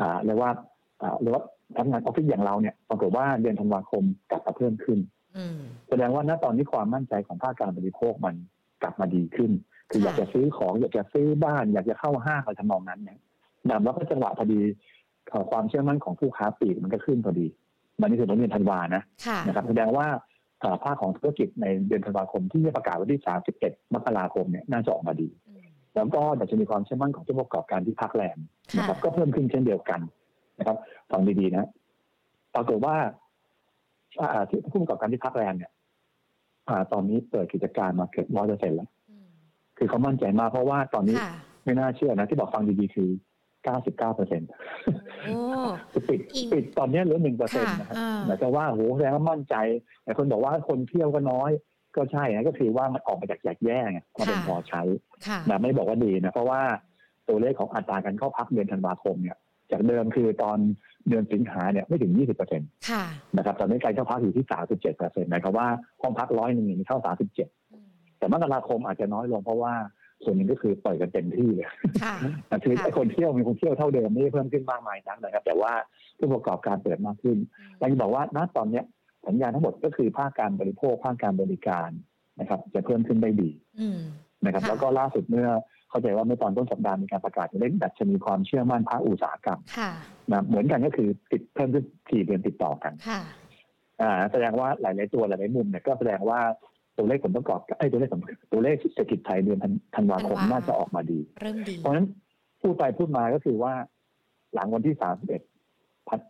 [0.00, 0.50] อ่าเรียกว่า
[1.02, 1.44] อ่าเรียกว่า
[1.76, 4.98] พนักงานออฟฟิศอย่างเราเนี่ยปรากฏว่าเดือนธันวาคมกลับมาเพิ่มขึ้น
[5.36, 5.58] อืม
[5.88, 8.34] แสดงว่าณตอนนี้ความมั่นใจของภาคการบริโภคมัน
[8.82, 9.50] กลับมาดีขึ้น
[9.92, 13.18] คืออยากจะซื้อของอยากจะซื้อบ้าน อยากจะเข้าห้างอะไรทำนองนั้นเนี่ย
[13.68, 14.60] นะแล้วก็จังหวะพอดี
[15.28, 17.46] เอ่อความเชื่อมั่นของผู้ค้าปลีกมันก็ขึ้นพอดี
[18.00, 20.06] มันนี่คือต้นเดือนธันวานะค่ะนะครับแสดงว่า
[20.60, 23.20] เอ่อภาคของธุรกิจในเดือนธันวาคมที่จะประกาศวันที่
[23.58, 28.38] 31 มกราคมเนี่ยน่าจะออกมาดีอืมแล้วก็ดัชนีความเชื่อมั่นของผู้ประกอบการที่พักแรม
[28.70, 30.00] ค่ะนะครับ ก็เพิ่มขึ้นเช่นเดียวกัน
[30.58, 30.76] นะครับ
[31.10, 31.68] ฟังดีๆนะ
[32.54, 32.96] ปรากฏว่า
[34.20, 35.72] อ่าที่ผู้ประกอบการที่พักแรมเนี่ย
[36.68, 39.01] อ่าตอนนี้เปิดกิจการมาเกือบร้อยเปอร์เซ็นต์แล้วอืม
[39.82, 41.32] คือเขามั่นใจมากเพราะว่าตอนนี้ค่ะ
[41.64, 43.10] ไม่น่าเชื่อนะที่บอกฟังดีๆคือ
[43.62, 44.48] 99เปอร์เซ็นต์
[45.24, 45.36] โอ้
[45.92, 49.54] คือปิดอีกปิดตอนนี้เหลือหนึ่งเปอร์เซ็นต์ค่ะนะครับอ่าหมายความว่าโหแสดงว่ามั่นใจ
[50.04, 51.50] แต่คนบอกว่าคนเที่ยวก็น้อย
[51.96, 54.82] ก็ใช่นะก็คือว่ามันออกมาจากแจกแย่ไงมาเป็นพอใช้
[55.26, 56.60] ค่ะนะไม่บอกว่าดีนะเพราะว่า
[57.28, 59.38] ตัวเลขของอัตราการเข้าพักเดือนธันวาคมเนี่ย
[59.72, 60.58] จากเดิมคือตอน
[61.08, 63.04] เดือนสิงหาเนี่ยไม่ถึง 20เปอร์เซ็นต์ค่ะ
[63.36, 65.68] นะครับตอนนี้การเข้าพักอยู่ที่ 37เปอร์เซ็นต์หมายความว่า
[66.02, 67.48] ห้องพักร้อยหนึ่งมีเข้า 37อืม
[68.22, 69.74] แต่มกราคมอาจจะน้อยลงเพราะว่า
[70.24, 71.68] ส่วนหนึ่งก็คือปล่อยกันเต็มที่เลย
[72.02, 72.14] ค่ะ
[72.48, 75.72] แต่คือค่ะไอ้คนเที่ยวมีคนเที่ยวเท่าเดิมไม่ได้เพิ่มขึ้นมากมายนักนะครับ แต่ว่า
[76.18, 77.38] ผู้ประกอบการเปิดมากขึ้น
[77.78, 78.84] แต่จะบอกว่าณตอนเนี้ย
[79.26, 81.90] สัญญาณทั้งหมดก็คือภาคการบริโภคภาคการบริการ
[82.40, 84.00] นะครับ จะเพิ่มขึ้นได้ดีอืม
[84.44, 85.48] นะครับค่ะแล้วก็ล่าสุดเมื่อ
[85.90, 89.90] เข้าใจว่าเมื่อตอนต้นสัปดาห์มีการประกาศตัวเลขดัชนีความเชื่อมั่นภาคอุตสาหกรรมค่ะ
[90.32, 93.20] นะเหมือนกันก็คือติดเพิ่มขึ้นสี่เดือนติดต่อกันค่ะ
[94.02, 96.40] อ่าแสดงว่าหลาย ๆ ตัวหลาย ๆ มุมเนี่ยก็แสดงว่า
[97.02, 98.20] ตัวเลขผลประกอบไอ้ยตัวเลขผล
[98.52, 102.06] ตัวเลขเศรษฐกิจไทยเดือนธันธันวาคมธันวาน่าจะออกมาดีเริ่มดี เพราะฉะนั้น
[102.62, 103.72] พูดไปพูดมาก็คือว่า
[104.54, 105.42] หลังวันที่สามสิบเอ็ด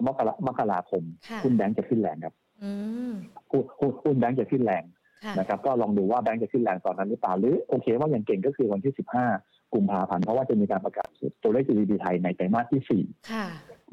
[0.07, 2.71] มกรามกราคมค่ะหุ้นแบงก์จะขึ้นแรงครับอื
[3.11, 3.13] ม
[3.51, 4.85] หุ้นหุ้นหุ้นแบงก์จะขึ้นแรง
[5.25, 9.27] ค่ะนะครับ ก็ลองดูว่าแบงก์จะขึ้นแรงตอนนั้นหรือเปล่าหรือโอเค ว่าอย่างเก่งก็คือวันที่สิบห้า
[9.75, 11.09] กุมภาพันธ์เพราะว่าจะมีการประกาศ
[11.43, 13.47] ตัวเลข GDP ไทยในไตรมาสที่สี่ค่ะ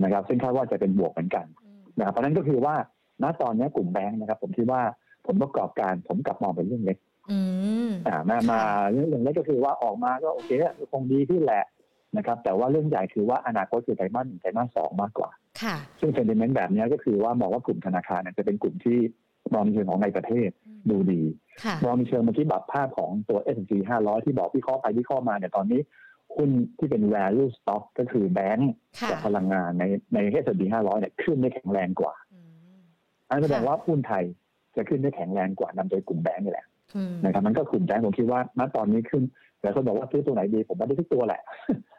[0.04, 2.76] นะครับ ซึ่งคาดว่าจะเป็นบวกเหมือนกันอืมนะครับเพราะฉะนั้นก็คือว่า
[3.24, 4.82] ณตอนนี้กลุ่มแบงก์นะครับ ผมคิดว่า
[5.26, 6.98] ผลประกอบการผมกลับมองเป็นเรื่องเล็ก
[7.32, 7.40] อื
[7.88, 10.52] มอ่ามามาเรื่องเล็กก็คือว่าออกมาก็โอเค
[10.92, 11.66] คงดีขึ้นแหละ
[12.18, 15.30] นะครับ แต่ว่าเรื่องใหญ่คือว่าอนาคตคือไตรมาสหนึ่งไตรมาสสองมากกว่า
[15.62, 18.98] ค่ะ ซึ่งเซนติเมนต์แบบนี้ก็คือว่ามองว่ากลุ่มธนาคารเนี่ยจะเป็นกลุ่มที่
[19.54, 20.50] มองในเชิงของในประเทศ
[20.90, 21.22] ดูดี
[21.64, 25.82] ค่ะมองในเชิงเมื่อกี้แบบภาพของตัว S&P 500 ที่บอกวิเคราะห์ไปวิเคราะห์มาเนี่ยตอนนี้
[26.36, 32.40] หุ้นที่เป็น value stock ก็คือแบงก์ค่ะกับพลังงานในใน S&P 500 เนี่ยขึ้นได้แข็งแรงกว่าอื
[32.80, 32.82] ม
[33.30, 34.24] อันนแสดงค่ะว่าหุ้นไทย
[34.76, 39.24] จะขึ้นได้แข็งแรงกว่านำโดยกลุ่มแบงก์นี่แหละอืมนะครับมันก็กลุ่มแบงก์ผมคิดว่าณตอนนี้ขึ้น
[39.62, 41.42] แต่คนบอกว่าซื้อตัวไหนดีผมว่าได้ทุกตัวแหละ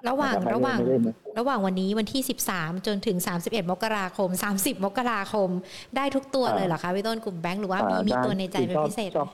[0.08, 5.48] ระหว่างนคบระหว่างไม่ได้ไม่ได้ระหว่างวันนี้วันที่ 13 จนถึง 31 มกราคม 30 มกราคม
[5.96, 9.28] ได้ทุกตัวเลยเหรอคะพี่ต้นกลุ่มแบงค์หรือว่ามีอ่ามีได้ตัวในใจเป็นชอบพิเศษชอบ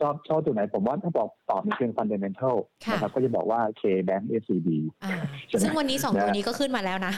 [0.00, 4.68] ชอบชอบตัวไหนผมว่าถ้าบอกตอบในเชิง fundamental ค่ะนะครับก็จะบอกว่า K Bank SCB
[5.04, 5.14] อ่า
[5.46, 7.12] ใช่ไหมซึ่งวันนี้สองนะตัวนี้ก็ขึ้นมาแล้วนะ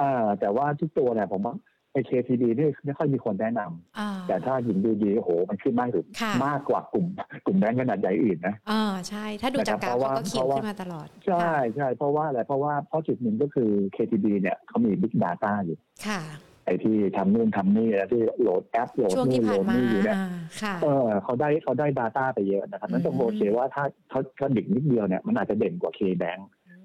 [0.00, 1.54] อ่าแต่ว่าทุกตัวเนี่ยผมว่า
[1.92, 7.06] ไอ KTB นี่ไม่ค่อยมีคนแนะนำอ่าแต่ถ้าหญิงดูดีโอ้โห มันขึ้นมากถึงค่ะมากกว่ากลุ่ม
[7.46, 16.20] กลุ่มแบงก์ขนาดใหญ่อื่นนะอ่าใช่ ถ้าดูจากกราฟนะครับเขาก็คิวเพราะว่าขึ้นมาตลอด ใช่ใช่เพราะว่าอะไรเพราะว่าเพราะจุดหนึ่งก็คือ KTB เนี่ยเขามี Big Data อยู่ ค่ะ
[16.66, 20.28] ไออ้ที่ทำนู่นทำนี่แล้วที่โหลดแอปโหลดช่วงนู่ที่นโหลผ่านมาดนี่อยู่เนี่ยอ่า
[20.62, 26.40] ค่ะเออเขาได้เขาได้ Data ไปเยอะนะครับนั้นต้องอืมโอเคว่าถ้าเขาเขาดิ่งนิดเดียวเนี่ยมันอาจจะเด่นกว่า K-Bank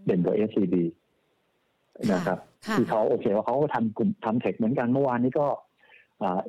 [0.05, 0.75] เด่นกว่า SCB
[2.13, 5.47] นะครับค่ะที่เขาโอเคว่าเขาก็ทำกลุ่มทำเทคเหมือนกันเมื่อวานนี้ก็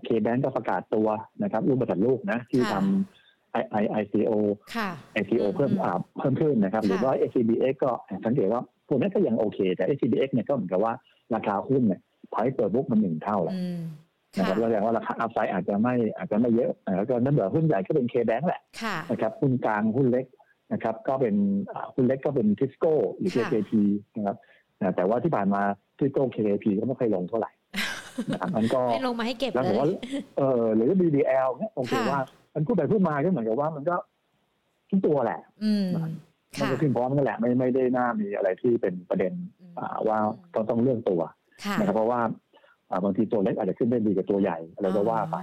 [0.04, 1.08] เคแบงก็ประกาศตัว
[1.42, 4.32] นะครับรูปบริษัทลูกนะที่ทำ I I ICO
[4.76, 4.88] ค่ะ
[5.20, 7.90] ICO เพิ่มอืมอ่าเพิ่มขึ้นนะครับ หรือว่า SCBX ก็
[8.24, 10.92] สังเกตว่าพวกนี้ก็ยังโอเค แต่ SCBX เนี่ยก็เหมือนกับว่า
[11.34, 12.00] ราคาหุ้นเนี่ย
[12.32, 13.80] พอยเปิดบุ๊กมันหนึ่งเท่าแล้วอืม
[14.36, 20.26] นะครับค่ะแสดงว่าราคาอัพไซด์อาจจะไม่อาจจะไม่เยอะอ่าแล้วก็นั่นเดี๋ยวหุ้นใหญ่ก็เป็น K-Bank แหละค่ะนะครับหุ้นกลางหุ้นเล็ก
[20.72, 21.34] นะครับ ก็เป็น
[21.72, 23.72] อ่าหุ้นเล็กก็เป็นทิสโก้หรือค่ะ KKP
[24.16, 24.36] นะครับ
[24.82, 25.62] นะแต่ว่าที่ผ่านมา
[25.98, 27.50] ทิสโก้ KKP ก็ไม่ค่อยลงเท่าไหร่
[28.32, 29.90] นะครับมันก็ไม่ลงมาให้เก็บแล้วเลผมว่าย
[30.38, 32.20] เออหรือ BBL เนี่ยโอเคค่ะว่า
[32.54, 33.96] มันพูดไปพูดมาก็เหมือนกับว่ามันก็
[34.90, 36.12] ทุกตัวแหละอืมมัน
[36.56, 40.18] ค่ะก็ขึ้นพร้อมกันแหละไม่ไม่ได้น่ามีอะไรที่เป็นประเด็นอืมอ่าว่า
[40.54, 41.20] ต้องต้องเลือกตัว
[41.64, 42.20] ค่ะนะครับเพราะว่า
[42.90, 45.36] อ่าบางทีตัวเล็กอาจจะขึ้นได้ดีกว่าตัวใหญ่อะไรก็ว่าไป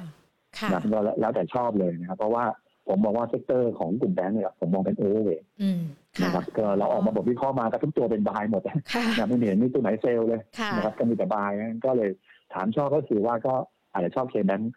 [0.59, 2.43] ค่ะนะครับก็แล้วแต่ชอบเลยนะครับเพราะว่า
[2.87, 8.77] ผมมองว่า sector ของกลุ่มแบงก์เนี่ยผมมองเป็น overweight อืมค่ะ นะครับก็เราออกมาบทวิเคราะห์มาก็ทุกตัวเป็น buy หมดนะ
[9.17, 12.09] ค่ะไม่เห็นมีตัวไหนเซลล์เลยค่ะนะครับก็มีแต่บายนะก็เลย
[12.53, 13.53] ถามชอบก็คือว่าก็
[13.93, 14.71] อาจจะชอบเคแบงก์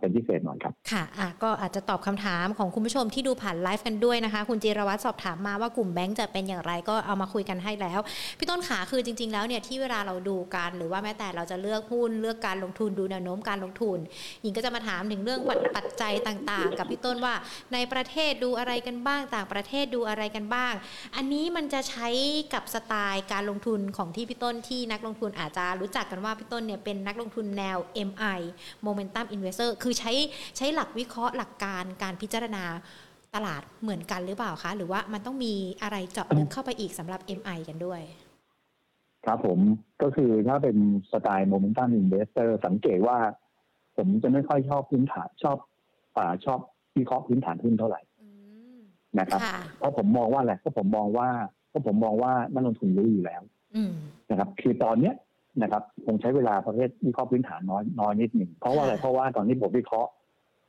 [0.00, 8.00] เป็นพิเศษหน่อยครับค่ะอะก็อาจจะตอบคำถามของคุณผู้ชมที่ดูผ่านไลฟ์กันด้วยนะคะ คุณจิรวัตรสอบถามมาว่ากลุ่มแบงก์จะเป็นอย่างไรก็เอามาคุยกันให้แล้ว
[8.38, 13.98] พี่ต้นขาคือจริง ๆ แล้วเนี่ยที่เวลาเราดูกัน หรือว่าแม้แต่เราจะเลือกหุ้นเลือกการลงทุนดูแนวโน้มการลงทุน
[14.42, 15.40] หญิงก็จะมาถามถึงเรื่อง
[15.76, 17.34] ปัจจัยต่าง ๆ กับพี่ต้นว่า
[17.72, 20.72] ในประเทศดูอะไรกันบ้างต่างประเทศดูอะไรกันบ้าง
[21.16, 22.08] อันนี้มันจะใช้
[22.54, 28.40] กับสไตล์การลงทุนของที่พี่ต้นที่นักลงทุนอาจจะรู้จักกันว่าพี่ต้นเนี่ยเป็นนักลงทุนแนว MI
[28.86, 30.12] Momentum Investor คือใช้
[30.56, 32.64] ใช้หลักวิเคราะห์หลักการการพิจารณา
[33.34, 38.00] ตลาดเหมือนกันหรือเปล่าคะ หรือว่ามันต้องมีอะไรเจาะลึกเข้าไปอีกสำหรับ MI กันด้วย
[39.26, 39.58] ครับผม
[40.02, 40.76] ก็คือถ้าเป็น
[41.12, 43.18] สไตล์ momentum investor สังเกตว่า
[43.96, 45.56] ผมจะไม่ค่อยชอบพื้นฐานชอบ
[46.16, 46.58] อ่าชอบ
[46.96, 48.28] วิเคราะห์พื้นฐานหุ้นเท่าไหร่อื
[48.76, 48.80] ม
[49.18, 51.28] นะครับค่ะเพราะผมมองว่าอะไรเพราะผมมองว่า
[51.68, 53.42] เพราะผมมองว่านักลงทุนรู้อยู่แล้ว
[53.74, 53.92] อืม
[54.30, 55.14] นะครับ คือตอนเนี้ย
[55.62, 60.10] นะครับคงใช้เวลาประเภทวิเคราะห์พื้นฐานน้อยน้อยนิดหนึ่งเพราะว่าอะไรค่ะเพราะว่าตอนนี้บทวิเคราะห์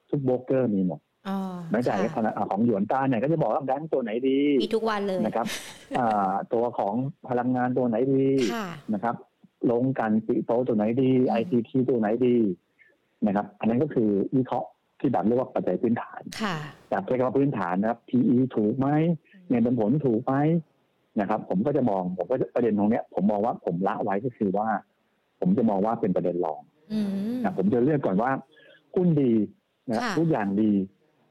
[0.09, 1.37] ทุกโบรกเกอร์มีหมดอ๋อ
[1.71, 5.47] แม้แต่ค่ะขณะของหยวนต้านเนี่ยก็จะบอกว่าแบงก์ตัวไหนดีมีทุกวันเลยนะครับ
[5.97, 6.93] อ่าตัวของ
[7.29, 9.15] พลังงานตัวไหนดีค่ะนะครับ
[9.71, 12.35] ลงกันปิโตตัวไหนดีอืม ICT ตัวไหนดี
[13.25, 14.69] นะครับ อันนั้นก็คือวิเคราะห์
[14.99, 16.55] ที่แบบเรียกว่าปัจจัยพื้นฐานค่ะ
[16.91, 18.87] จากใช้คำว่าพื้นฐานนะครับ PE ถูกไหม
[19.49, 20.33] เงินปันผลถูกไหม
[21.19, 24.67] นะครับ ผมก็จะมองผมก็จะประเด็นตรงเนี้ย ผมมองว่าผมละไว้ก็คือว่า
[25.39, 26.62] ผมจะมองว่าเป็นประเด็นรอง
[26.93, 27.10] อืม
[27.43, 28.32] นะผมจะเลือกก่อนว่า
[28.95, 29.32] หุ้นดี
[29.89, 30.71] นะค่ะทุกอย่างดี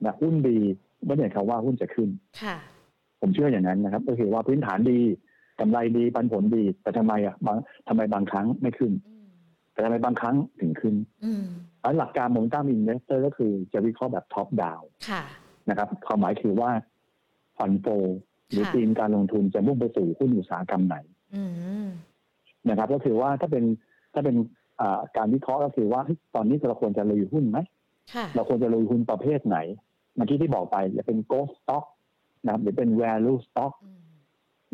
[0.04, 0.58] นะหุ้นดี
[1.06, 2.08] ไม่ได้คำว่าหุ้นจะขึ้น
[2.42, 2.56] ค่ะ
[3.20, 4.98] ผมเชื่ออย่างนั้นนะครับ ก็คือว่าพื้นฐานดี
[5.60, 7.56] กำไรดีปันผลดี แต่ทำไมอะบาง
[7.88, 9.26] ทำไมบางครั้งไม่ขึ้นอืม
[9.72, 11.44] แต่ทำไมบางครั้งถึงขึ้นอืม
[11.82, 15.22] อันหลักการ momentum investor ก็คือจะวิเคราะห์แบบ top down ค่ะ
[15.68, 16.70] นะครับความหมายคือว่า
[17.56, 17.86] fund flow
[18.52, 20.96] หรือค่ะทีมการลงทุนจะมุ่งไปสู่หุ้นอุตสาหกรรมไหน
[21.34, 21.42] อื
[21.84, 21.86] ม
[22.68, 23.64] นะครับ ก็คือว่าถ้าเป็น
[24.14, 24.36] ถ้าเป็น
[24.80, 27.58] อ่าการวิเคราะห์ก็คือว่าเฮ้ยตอนนี้เราควรจะลุยหุ้นไหม
[28.14, 29.58] ค่ะเราควรจะลุยหุ้นประเภทไหน
[30.16, 31.84] เมื่อกี้ที่บอกไปจะเป็น growth stock
[32.44, 34.02] นะครับหรือเป็น value stock อืม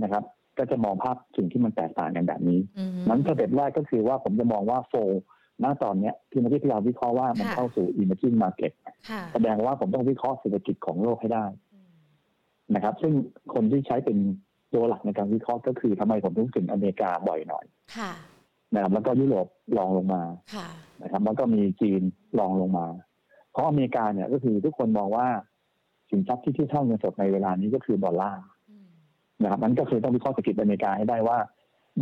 [0.03, 0.25] นะครับ
[0.59, 4.95] ก็จะมองภาพสิ่งที่มันแตกต่างกันแบบนี้อืมนั้นสเต็ปแรกก็คือว่าผมจะมองว่าโฟ
[5.65, 8.73] ณตอนเนี้ยที่เมื่อกี้ที่เราวิเคราะห์ว่ามันค่ะเข้าสู่ emerging market
[9.11, 11.68] ค่ะแสดงว่าผมต้องวิเคราะห์เศรษฐกิจของโลกให้ได้อืม
[12.75, 13.13] นะครับ ซึ่ง
[13.55, 14.19] คนที่ใช้เป็น
[14.75, 17.65] ตัวหลักในการวิเคราะห์ก็คือทำไมผมถึงถึงอเมริกาบ่อยหน่อย
[17.97, 18.13] ค่ะ
[18.75, 20.23] นะครับแล้วก็ยุโรปรองลงมา
[20.55, 20.69] ค่ะ
[21.03, 22.03] นะครับ แล้วก็มีจีน
[22.39, 22.87] รองลงมา
[23.53, 25.27] เพราะอเมริกาเนี่ยก็คือทุกคนมองว่า
[26.11, 28.89] สินทรัพย์ที่ที่เท่าเงินสดในเวลานี้ก็คือดอลลาร์อืม
[29.43, 31.39] นะครับนั้นก็คือต้องวิเคราะห์เศรษฐกิจอเมริกาให้ได้ว่า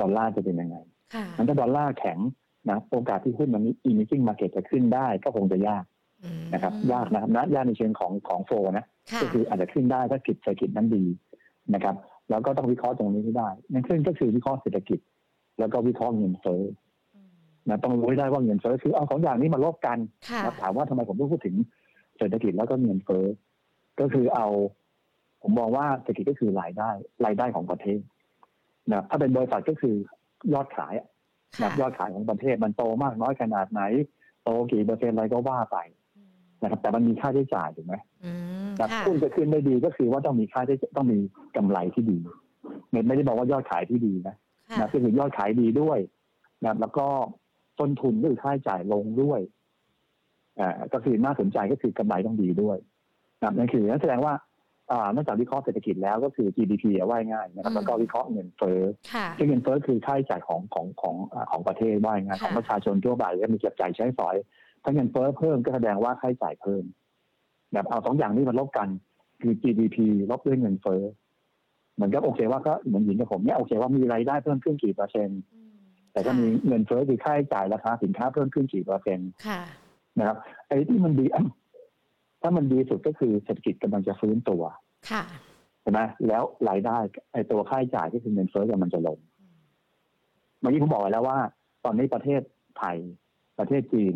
[0.00, 0.76] ดอลลาร์จะเป็นยังไง
[1.14, 2.18] ค่ะนั้นถ้าดอลลาร์แข็ง
[2.70, 5.95] นะโอกาสที่หุ้นมันมี emerging market จะขึ้นได้ก็คงจะยากอืม
[6.54, 11.04] นะครับยากนะครับนะยากในเชิงของของโฟนะค่ะก็คืออาจจะขึ้นได้ถ้ากิจเศรษฐกิจนั้นดี
[11.74, 11.94] นะครับ
[12.30, 14.98] แล้วก็ต้องวิเคราะห์ตรงนี้ให้ได้นั่นขึ้นก็คือวิเคราะห์เศรษฐกิจ
[15.58, 16.62] แล้วก็วิเคราะห์เงินเฟ้อ
[17.14, 17.28] อืม
[17.68, 19.98] นะต้องรู้ให้ได้ว่าเงินเฟ้อคือเอาสองอย่างนี้มาลบกัน
[20.30, 21.56] ค่ะนะถามว่าทำไมผมต้องพูดถึง
[22.18, 23.24] เศรษฐกิจแล้วก็เงินเฟ้อ
[24.00, 24.46] ก็คือเอา
[25.42, 26.90] ผมมองว่าเศรษฐกิจก็คือรายได้
[27.24, 28.00] รายได้ของประเทศ
[28.92, 29.94] นะถ้าเป็นบริษัทก็คือ
[30.52, 31.08] ยอดขายอะ
[31.60, 33.82] ค่ะนะยอดขายของประเทศมันโตมากน้อยขนาดไหน
[34.44, 36.05] โตกี่เปอร์เซ็นต์อะไรก็ว่าไปอืม
[36.62, 38.32] นะครับ แต่มันมีค่าใช้จ่ายถูกไหมอื
[38.66, 41.18] มนะค่ะหุ้นจะขึ้นได้ดีก็คือว่าต้องมีค่าใช้ต้องมี
[41.56, 42.18] กำไรที่ดี
[42.90, 44.34] ไม่ไม่ได้บอกว่ายอดขายที่ดีนะ
[44.68, 45.98] ค่ะนะก็คือยอดขายดีด้วย
[46.64, 47.06] นะแล้วก็
[47.80, 49.40] ต้นทุนก็คือค่าใช้จ่ายลงด้วย
[50.60, 52.76] อ่าก็คือน่าสนใจก็คือกำไรต้องดีด้วย
[53.42, 54.34] นะนั่นคือนั่นแสดงว่า
[54.92, 58.80] อ่านอกจากวิเคราะห์เศรษฐกิจแล้วก็คือ GDP อะว่าง่ายนะครับอืมแล้วก็วิเคราะห์เงินเฟ้อ
[59.14, 64.36] ค่ะซึ่งเงินเฟ้อคือค่าใช้จ่ายของของของอ่าของประเทศว่าง่ายค่ะของประชาชนทั่วไปก็มีเก็บจ่ายใช้สอย
[64.86, 66.84] ถ้าเงินเฟ้อเพิ่มก็แสดงว่าค่าใช้จ่ายเพิ่ม
[67.72, 68.88] แบบเอาสองอย่างนี้มาลบกัน
[69.42, 69.96] คือ GDP
[70.30, 71.02] ลบด้วยเงินเฟ้อ
[71.94, 75.70] เหมือนกับโอเคว่าก็เหมือนหญิงกับผมเนี่ยโอเคว่ามีรายได้เพิ่มขึ้นกี่เปอร์เซ็นต์อืม
[76.12, 79.60] แต่ก็มีเงินเฟ้อคือค่าใช้จ่ายราคาสินค้าเพิ่มขึ้นกี่เปอร์เซ็นต์ค่ะ
[80.18, 81.26] นะครับไอ้ที่มันดี
[82.42, 84.62] ถ้ามันดีสุดก็คือเศรษฐกิจกำลังจะฟื้นตัว
[85.10, 85.24] ค่ะ
[85.82, 86.98] ใช่ไหมแล้วรายได้
[87.32, 89.18] ไอ้ตัวค่าใช้จ่ายที่คือเงินเฟ้อกำลังจะลง
[90.60, 91.38] เมื่อกี้ผมบอกไว้แล้วว่า
[91.84, 92.40] ตอนนี้ประเทศ
[92.78, 92.96] ไทย
[93.58, 94.14] ประเทศจีน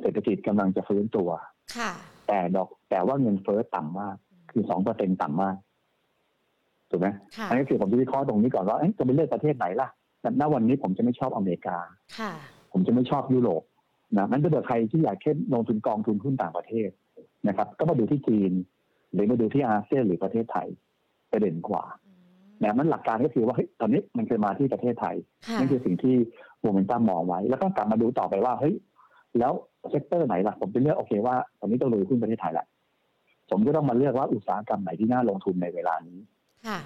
[0.00, 1.28] เศรษฐกิจกำลังจะฟื้นตัว
[1.76, 1.90] ค่ะ
[2.28, 4.16] แต่ดอกแต่ว่าเงินเฟ้อต่ำมาก
[4.50, 5.56] คือสองเปอร์เซ็นต่ำมาก
[6.90, 9.88] ถูกไหมค่ะอันนี้คือผมจะวิเคราะห์ตรงนี้ก่อนว่าเอ๊ะจะไปเลือกประเทศไหนล่ะ
[10.20, 11.76] แต่ณวันนี้ผมจะไม่ชอบอเมริกา
[12.18, 12.32] ค่ะ
[12.72, 13.62] ผมจะไม่ชอบยุโรป
[14.16, 16.88] นะนั้นถ้าเกิดใครที่อยากเข้มลงทุนกองทุนหุ้นต่างประเทศ
[17.48, 18.52] นะครับ ก็มาดูที่จีน
[19.12, 20.68] หรือมาดูที่อาเซียนหรือประเทศไทย
[21.30, 21.84] จะเด่นกว่า
[22.62, 26.16] นะมันหลักการก็คือว่าเฮ้ยตอนนี้มันเคยมาที่ประเทศไทยค่ะนั่นคือสิ่งที่
[26.60, 28.74] โมเมนตัมมองไว้ แล้วก็กลับมาดูต่อไปว่าเฮ้ย
[29.38, 29.52] แล้ว
[29.90, 32.66] เซกเตอร์ไหนล่ะ ผมจะเลือกโอเคว่าตอนนี้ต้องดูหุ้นประเทศไทยแหละ
[33.50, 36.18] ผมก็ต้องมาเลือกว่าอุตสาหกรรมไหนที่น่าลงทุนในเวลานี้
[36.66, 36.78] ค่ะ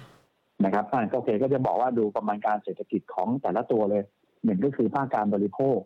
[0.65, 4.03] นะครับอ่าก็โอเคก็จะบอกว่าดูประมาณการเศรษฐกิจของแต่ละตัวเลย
[4.43, 5.77] หนึ่งก็คือภาคการบริโภค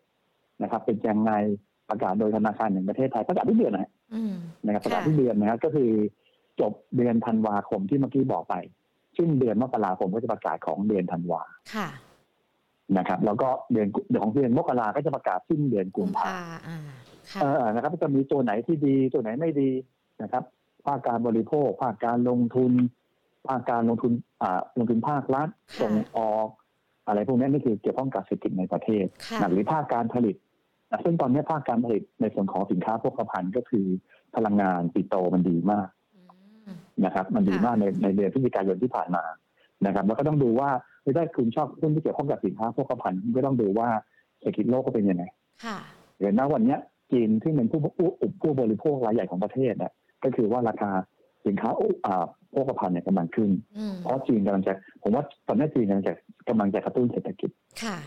[0.61, 1.31] นะครับ เป็นยังไง
[1.89, 4.33] ประกาศโดยธนาคารแห่งประเทศไทยประกาศทุกเดือนนะฮะอืม
[4.65, 5.91] นะครับประกาศค่ะทุกเดือนนะครับก็คือ
[6.59, 8.55] จบเดือนธันวาคมที่เมื่อกี้บอกไป
[9.17, 11.41] ซึ่งเดือนมกราคมก็จะประกาศของเดือนธันวา
[11.75, 11.87] ค่ะ
[12.97, 16.79] นะครับ แล้วก็เดือนเดือนของเดือนมกราก็จะประกาศสิ้นเดือนกุกุมมภาภาอ่า
[17.31, 19.69] ค่ะเออนะครับจะมีตัวไหนที่ดีตัวไหนไม่ดี
[20.21, 20.43] นะครับ
[20.85, 22.71] ภาคการบริโภค ภาคการลงทุน
[23.47, 26.47] ภาคการลงทุนอ่าลงทุนภาครัฐค่ะส่งออก
[27.07, 30.35] อะไรพวกนี้นี่คือเกี่ยวข้องกับเศรษฐกิจในประเทศค่ะนะหรือภาคการผลิต
[30.89, 33.85] นะซึ่งตอนนี้ภาคการผลิตในส่วนของสินค้าโภคภัณฑ์ก็คือ
[34.35, 39.23] พลังงานปิโตรมันดีมากอืมนะครับ มันดีค่ะมากในในเดือนพฤศจิกายนที่ผ่านมา
[39.85, 40.69] นะครับ แล้วก็ต้องดูว่า
[41.17, 43.89] ถ้าคุณชอบหุ้นที่เกี่ยวข้องกับสินค้าโภคภัณฑ์คุณก็ต้องดูว่า
[44.39, 45.23] เศรษฐกิจโลกก็เป็นยังไง
[45.65, 45.77] ค่ะ
[46.19, 46.79] เห็นนะวันเนี้ย
[47.11, 49.91] จีนที่เป็นผู้ผู้ผู้ผู้บริโภครายใหญ่ของประเทศเนี่ย
[50.23, 50.91] ก็คือว่าราคา
[51.45, 56.13] สินค้าอุอ่าโภคภัณฑ์เนี่ยกำลังขึ้นอืมเพราะจีนกำลังจะผมว่าตอนนี้จีนกำลังจะ
[56.49, 57.49] กำลังจะกระตุ้นเศรษฐกิจ
[57.83, 57.97] ค่ะ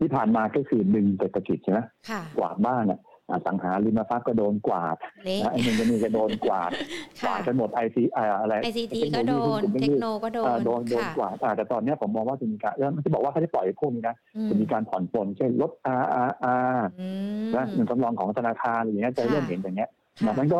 [0.00, 3.09] ที่ผ่านมาก็คือดึงเศรษฐกิจใช่ไหมค่ะกวาดบ้านอะอ
[3.46, 6.74] สังหาริมทรัพย์ก็โดนกวาดเละนะไอ้เงินก็นี่ก็โดนกวาดก
[7.20, 8.02] ค่ะวาดกันหมดไอซี
[8.42, 17.08] อะไรไอซีทีก็โดนเทคโนก็โดเอ่นอโดนโดนค่ะกวาดอ่าแต่ตอนเนี้ยผมมองว่าจะมีการแล้วมันจะบอกว่าเขาจะปล่อยพวกนี้นะอืมจะมีการผ่อนปลนเช่นลด RRR อื
[17.42, 20.58] มนะเงินสำรองของธนาคารอะไรอย่างเงี้ยจะเริ่มเห็นอย่างเงี้ยค่ะดังนั้นก็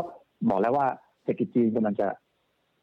[0.50, 0.86] บอกแล้วว่า
[1.22, 2.08] เศรษฐกิจจีนกำลังจะ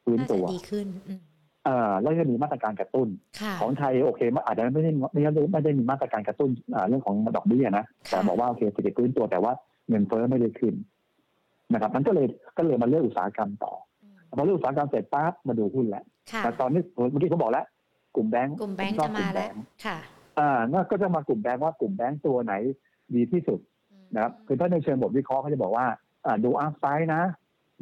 [0.04, 1.20] ฟื้นน่าตัจะวดีขึ้นอืม
[1.66, 3.08] เอ่อแล้วก็มีมาตรการกระตุ้น
[3.42, 9.54] ค่ะของไทยโอเคมันอาจจะไม่ได้ไม่ได้ไม่ได้มีมาตรการกระตุ้นอ่าเรื่องของดอกเบี้ยนะแต่บอกว่าโอเคเศรษฐกิจฟื้นตัวแต่ว่า
[9.90, 10.74] เงินเฟ้อไม่ได้ขึ้น
[11.74, 17.66] นะครับ มันก็เลยก็เลยมาเลือกอุตสาหกรรมต่ออืมพอเลือกอุตสาหกรรมเสร็จปั๊บมาดูหุ้นแหละค่ะแต่ตอนนี้เมื่อกี้เขาบอกแล้ว
[18.16, 19.98] กลุ่มแบงก์กลุ่มแบงผก์ผมชอบกลุ่มแบงก์แล้วค่ะ
[20.40, 22.54] อ่าน่าก็จะมากลุ่มแบงก์ว่ากลุ่มแบงก์ตัวไหน
[23.16, 23.60] ดีที่สุด
[24.14, 25.86] นะครับคือถ้าในเชิงบทวิเคราะห์เขาจะบอกว่า
[26.26, 27.24] อ่าดู upside นะ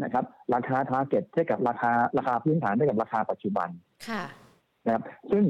[0.04, 3.70] นะครับ ราคา target เทียบกับราคาราคาพื้นฐานเทียบกับราคาปัจจุบัน
[4.10, 4.24] ค่ะ
[4.86, 5.44] นะครับ ซึ่ง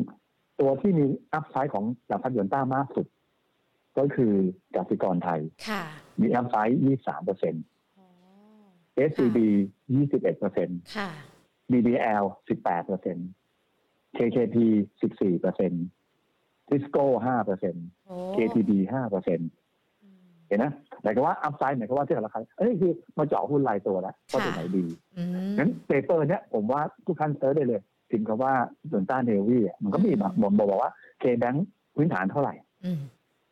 [0.59, 3.05] ตัวที่มี upside ของจากหยวนต้ามากสุด
[3.97, 4.33] ก็คือ
[4.75, 5.83] กสิกรไทยค่ะ
[6.21, 7.63] มี upside 23เปอร์เซ็นต์
[7.99, 8.07] อ๋อ
[9.09, 9.37] SCB
[9.87, 11.09] 21เปอร์เซ็นต์ค่ะ
[11.71, 12.23] BBL
[12.55, 13.27] 18เปอร์เซ็นต์
[14.17, 14.57] KKP
[14.99, 15.85] 14เปอร์เซ็นต์
[16.69, 19.49] ทิสโก้ 5เปอร์เซ็นต์โอ้ KTB 5เปอร์เซ็นต์
[20.03, 24.85] อืมเห็นนะหมายความว่า upside หมายความว่าที่ราคาเอ้ยคือมาเจาะหุ้นรายตัวแล้วว่าตัวไหนดี
[25.17, 28.53] อืมงั้น paper เนี้ยผมว่าทุกท่าน search ได้เลยพิมพ์คำว่า
[28.91, 32.53] ส่วนต้านเนวี่มันก็มีแบบบอกบอกว่าเคแบงค์พื้นฐานเท่าไหร่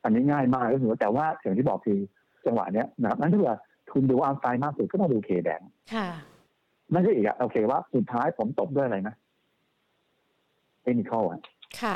[0.03, 1.99] อืมอันนี้ง่ายมากก็คือว่าแต่ว่าอย่างที่บอกคือ
[2.45, 3.57] จังหวะเนี้ยนะครับนั่นถ้าเกิด
[3.93, 6.07] คุณดู upside มากสุดก็ต้องดูเคแบงค์ค่ะ
[6.93, 9.15] นั่นก็อีกอะโอเคว่าสุดท้ายผมตบด้วยอะไรนะ
[10.81, 11.41] technical อะ
[11.81, 11.95] ค่ะ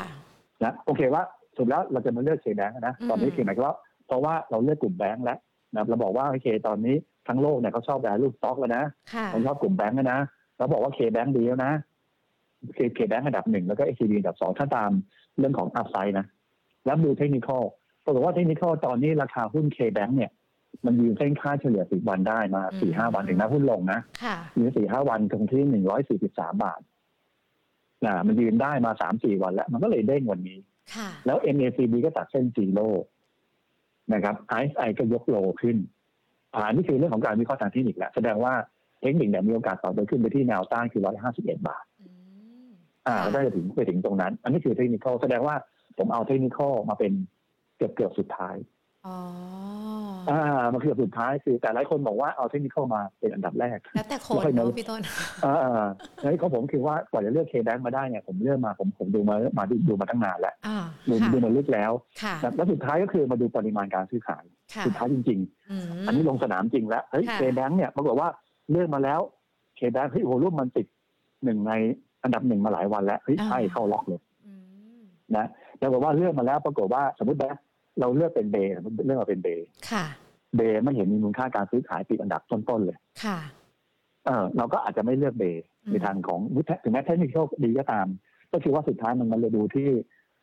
[0.64, 1.22] นะโอเคว่า
[1.56, 5.38] สุดแล้วเราจะมาเลือกเคแบงค์นะอืมตอนนี้คือหมายความว่าเพราะว่าเราเลือกกลุ่มแบงค์แล้ว
[5.74, 6.96] นะเราบอกว่าโอเคตอนนี้
[7.28, 10.20] ทั้งโลกเนี่ยเขาชอบ value stock แล้วนะค่ะเขาชอบกลุ่มแบงค์แล้วนะ
[10.58, 11.72] เราบอกว่าเคแบงค์ดีแล้วนะ
[12.74, 14.90] เคเคแบงค์อันดับหนึ่งแล้วก็เอ b ดีอันดับสองถ้าตาม
[15.38, 16.26] เรื่องของ upside นะ
[16.84, 17.62] แล้วดู technical
[18.08, 20.30] ปรากฏว่า technical ตอนนี้ราคาหุ้นเคแบงค์เนี่ย
[20.84, 26.80] มันยืนเส้นค่าเฉลี่ยสิบวันได้มาอืมสี่ห้าวันถึงแม้หุ้นลงนะค่ะยืนสี่ห้าวันตรงที่หนึ่งร้อยสี่สิบสามบาท
[28.04, 30.58] นะมันยืนได้มาสามสี่วันแล้ว มันก็เลยเด้งวันนี้
[30.94, 32.88] ค่ะแล้ว MACD ก็ตัดเส้นซีโร่
[34.12, 35.76] นะครับ RSI ก็ยกโลขึ้น
[36.54, 38.54] อ่านี่คือเรื่องของการวิเคราะห์ทางเทคนิคแหละแสดงว่า
[39.00, 42.06] เทคนิคเนี่ยมีโอกาสต่อไปขึ้นไปที่แนวต้านคือ151บาทอื
[42.68, 42.70] ม
[43.06, 45.56] อ่าค่ะก็ได้ถึงไปถึงตรงนั้น อันนี้คือเทคนิคแสดงว่า
[45.98, 46.58] ผมเอาเทคนิค
[46.90, 47.12] มาเป็น
[47.78, 48.56] เกือบเกือบๆสุดท้าย
[49.06, 49.16] อ๋อ
[50.30, 55.00] อ่ามันคือสุดท้ายคือแต่หลายคนบอกว่าเอาเทคนิคเข้ามาเป็นอันดับแรก แล้วแต่คนเนาะพี่ต้น
[55.44, 55.86] อ่า
[56.22, 68.28] ในของผมคือว่ากว่าจะเลือกเคแบงมาได้เนี่ยผมเลือกมาผมผมดูมามาดูดูมาตั้งนานแล้วอ่าดูค่ะดูมาลึกแล้วค่ะแล้วสุดท้ายก็คือมาดูปริมาณการซื้อขายค่ะสุดท้ายจริงอืมๆอันนี้ลงสนามจริงแล้วเฮ้ยค่ะเคแบงเนี่ยปรากฏว่า
[68.70, 69.20] เลือกมาแล้ว
[69.76, 70.86] เคแบงเฮ้ยโหรูปมันติด
[71.44, 71.72] หนึ่งใน
[72.22, 74.52] อันดับหนึ่งมาหลายวันแล้วเฮ้ยใช่เข้าล็อกเลยอื
[74.98, 75.02] ม
[75.36, 75.46] นะ
[75.78, 77.54] แล้วบอกว่าเลือกมาแล้วปรากฏว่าสมมตินะ
[78.00, 80.04] เราเลือกเป็นเบย์สมมติเลือกมาเป็นเบย์ค่ะ
[80.56, 83.38] เบย์ไม่เห็นมีมูลค่าการซื้อขายติดอันดับต้นๆเลยค่ะ
[84.26, 86.40] เออเราก็อาจจะไม่เลือกเบย์อืมในทางของ
[86.82, 88.06] ถึงแม้เทคนิคดีก็ตาม
[88.52, 89.88] ก็คือว่าสุดท้ายมันมันเลยดูที่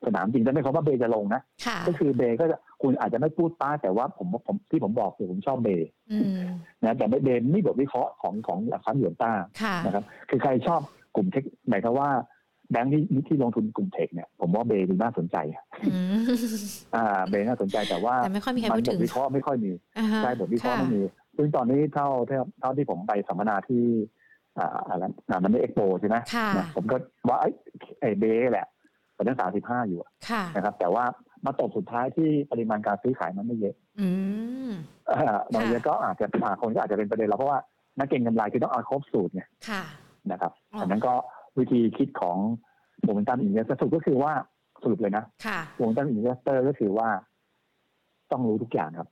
[0.05, 6.37] สนามจริงแต่ไม่ใช่ว่าเบย์จะลงนะค่ะก็คือเบย์ก็จะคุณอาจจะไม่พูดป้าแต่ว่าผมผมที่ผมบอกคือผมชอบเบย์อืม
[6.83, 10.81] นะแต่เบย์นี่บทวิเคราะห์ของของหลักทรัพย์หยวนต้าค่ะนะครับ คือใครชอบ
[11.15, 12.09] กลุ่มเทคหมายความว่า
[12.71, 15.37] แบงค์ที่ที่ลงทุนกลุ่มเทคเนี่ยผมว่าเบย์ดูน่าสนใจ
[15.87, 16.17] อืม
[16.95, 21.01] อ่าเบย์น่าสนใจแต่ว่าแต่ไม่ค่อยมีใครมัพูดบถึทงวิเคราะห์ไม่ค่อยมีอ่าฮะใช่บทวิเคราะห์ค่ะไม่มี
[21.37, 23.83] ซึ่งตอนนี้เท่าเท่าเท่าที่ผมไปสัมมนาที่
[24.59, 26.95] อ่าอะไรอ่า Money Expo ใช่ไหมค่ะนะผมก็
[27.29, 27.49] ว่าไอ้
[28.01, 28.67] ไอ้ BAY แหละ
[29.15, 31.03] ตอนนั้นสามสิบห้าอยู่อะค่ะนะครับ แต่ว่า
[31.45, 34.07] มาตกสุดท้ายที่ปริมาณการซื้อขายมันไม่เยอะอื
[34.69, 34.71] ม
[35.11, 37.59] อ่าบางทีก็อาจจะอ่าคนก็อาจจะเป็นประเด็นเราเพราะว่า
[37.97, 39.83] นักเก็งกำไรคือต้องเอาครบสูตรไงค่ะ
[40.31, 41.13] นะครับอ๋ออัอันนั้นก็
[41.59, 42.37] วิธีคิดของ
[43.03, 44.33] momentum investor สรุปก็คือว่า
[44.83, 47.09] สรุปเลยนะค่ะ momentum investor ก็คือว่า
[48.31, 49.07] ต้องรู้ทุกอย่างครับ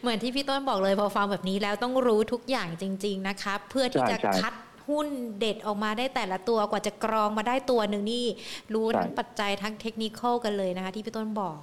[0.00, 4.54] เหมือนที่พี่ต้นบอกเลยพอฟังแบบนี้แล้วต้องรู้ทุกอย่างจริง ๆ นะคะ เพื่อที่จะใช่ใช่คัด
[4.88, 5.06] หุ้น
[5.38, 8.26] เด็ดออกมาได้แต่ละตัวกว่าจะกรองมาได้ตัวหนึ่งนี่
[8.74, 11.58] รู้ทั้งใช่ปัจจัยทั้งเทคนิคกันเลยนะคะ ที่พี่ต้นบอก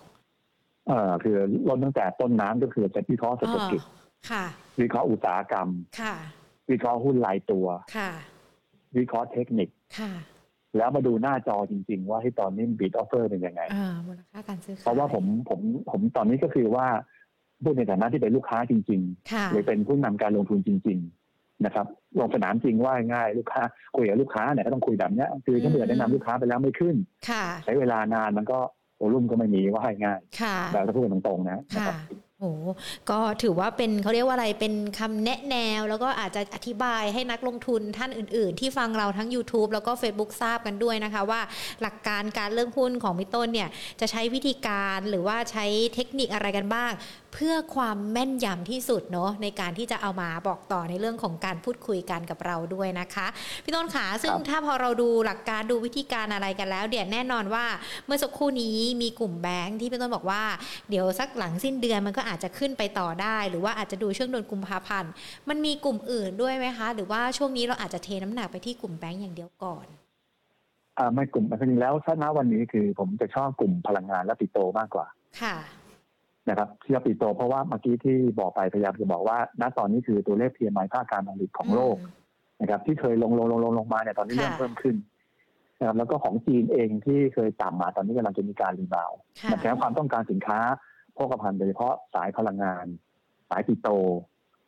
[0.87, 4.45] เอ่อคือลดตั้งแต่ต้นน้ำก็คือจะวิเคราะห์เศรษฐกิจอ๋อค่ะ
[4.81, 5.67] วิเคราะห์อุตสาหกรรม
[5.99, 6.15] ค่ะ
[6.71, 7.65] วิเคราะห์หุ้นรายตัว
[7.97, 8.11] ค่ะ
[8.97, 10.11] วิเคราะห์เทคนิคค่ะ
[10.77, 15.59] แล้วมาดูหน้าจอจริง ๆ ว่าที่ตอนนี้บีดออฟเฟอร์เป็นยังไงอ่ามูลค่าการซื้อขายเพราะว่าผมผม
[15.91, 16.85] ผมตอนนี้ก็คือว่า
[17.63, 19.01] พูดในฐานะที่เป็นลูกค้าจริง
[19.33, 20.99] ค่ะๆหรือเป็นผู้นำการลงทุนจริง
[21.31, 21.85] ๆ นะครับ
[22.19, 23.61] ลงสนามจริงว่าง่ายลูกค้า
[23.95, 26.95] คุยกับลูกค้าเนี่ยก็ต้องคุยแบบเนี้ยคือถ้าเบื่อแนะนำลูกค้าไปแล้วไม่ขึ้น
[27.29, 28.59] ค่ะใช้เวลานานมันก็
[28.97, 31.95] โอรุ่มก็ไม่มีว่าง่ายค่ะแบบถ้าพูดกันตรงๆนะนะค่ะครับ
[32.41, 32.51] โอ้
[33.09, 41.41] ก็ถือว่าเป็นเขาเรียกว่าอะไรเป็นคำแนะแนว แล้วก็อาจจะอธิบายให้นักลงทุนท่านอื่น ๆ ที่ฟังเราทั้ง YouTube แล้วก็ Facebook ทราบกันด้วยนะคะ ว่า
[41.81, 46.91] หลักการการเลือกหุ้นของพี่ต้นเนี่ยจะใช้วิธีการหรือว่าใช้เทคนิคอะไรกันบ้าง
[47.33, 53.27] เพื่อความแม่นยำที่สุดเนาะในการที่จะเอามาบอกต่อในเรื่องของการพูดคุยกันกับเราด้วยนะคะ
[53.63, 57.65] พี่ต้นขาซึ่งครับถ้าพอเราดูหลักการดูวิธีการอะไรกันแล้วเดี๋ยวแน่นอนว่า
[58.05, 60.43] เมื่อสักครู่นี้มีกลุ่มแบงค์ที่พี่ต้นบอกว่า
[60.89, 65.11] เดี๋ยวสักหลังสิ้นเดือนมันก็อาจจะขึ้นไปต่อได้ หรือว่าอาจจะดูช่วงเดือนกุมภาพันธ์
[65.49, 69.85] มันมีกลุ่มอื่นด้วยไหมคะ หรือว่าช่วงนี้เราอาจจะเทน้ำหนักไปที่กลุ่มแบงค์อย่างเดียวก่อน
[70.97, 75.07] อ่าไม่กลุ่มจริงๆแล้วถ้าณวันนี้คือผมจะชอบกลุ่มพลังงานและปิโตรมากกว่า
[75.41, 75.55] ค่ะ
[76.49, 81.95] นะครับที่ปิโตรเพราะว่าเมื่อกี้ที่บอกไปพยายามจะบอกว่า ณตอนนี้คือตัวเลข PMI ภาคการผลิตของโลก
[82.61, 84.95] นะครับ ที่เคยลงลงลงลงลงมาเนี่ยตอนนี้เริ่มค่ะเพิ่มขึ้น
[85.79, 90.59] นะครับแล้วก็ของจีนเองที่เคยต่ำมาตอนนี้กำลังจะมีการ rebound ค่ะนะแสดงความต้องการสินค้า
[91.13, 92.85] โภคภัณฑ์โดยเฉพาะสายพลังงาน
[93.49, 93.93] สายปิโตร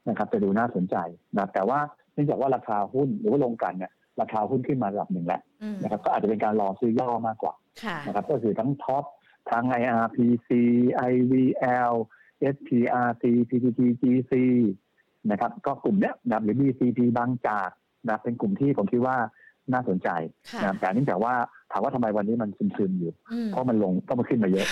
[0.10, 0.96] นะครับ จะดูน่าสนใจ
[1.34, 1.80] นะครับแต่ว่า
[2.14, 3.92] เนื่องจากว่าราคาหุ้นหรือว่าลงกลันเนี่ย
[4.22, 9.04] ราคาหุ้นขึ้นมาระดับหนึ่งแล้วอืมนะครับ ก็อาจจะเป็นการรอซื้อย่อมากกว่าค่ะนะครับ ก็คือทั้งท็อป
[9.50, 10.50] ทั้ง IRPC
[11.12, 11.94] IVL
[12.56, 14.34] SPRC PTTGC
[15.32, 17.70] นะครับก็กลุ่มเนี้ยนะครับหรือ BCP บางจาก
[18.06, 19.18] นะครับเป็นกลุ่มที่ผมคิดว่า
[19.74, 20.10] น่าสนใจ
[20.52, 21.34] ค่ะนะครับแต่เนื่องจากว่า
[21.72, 24.68] ถามว่าทำไมวันนี้มันซึมๆอยู่อืมเพราะมันลงก็มันขึ้นมาเยอะ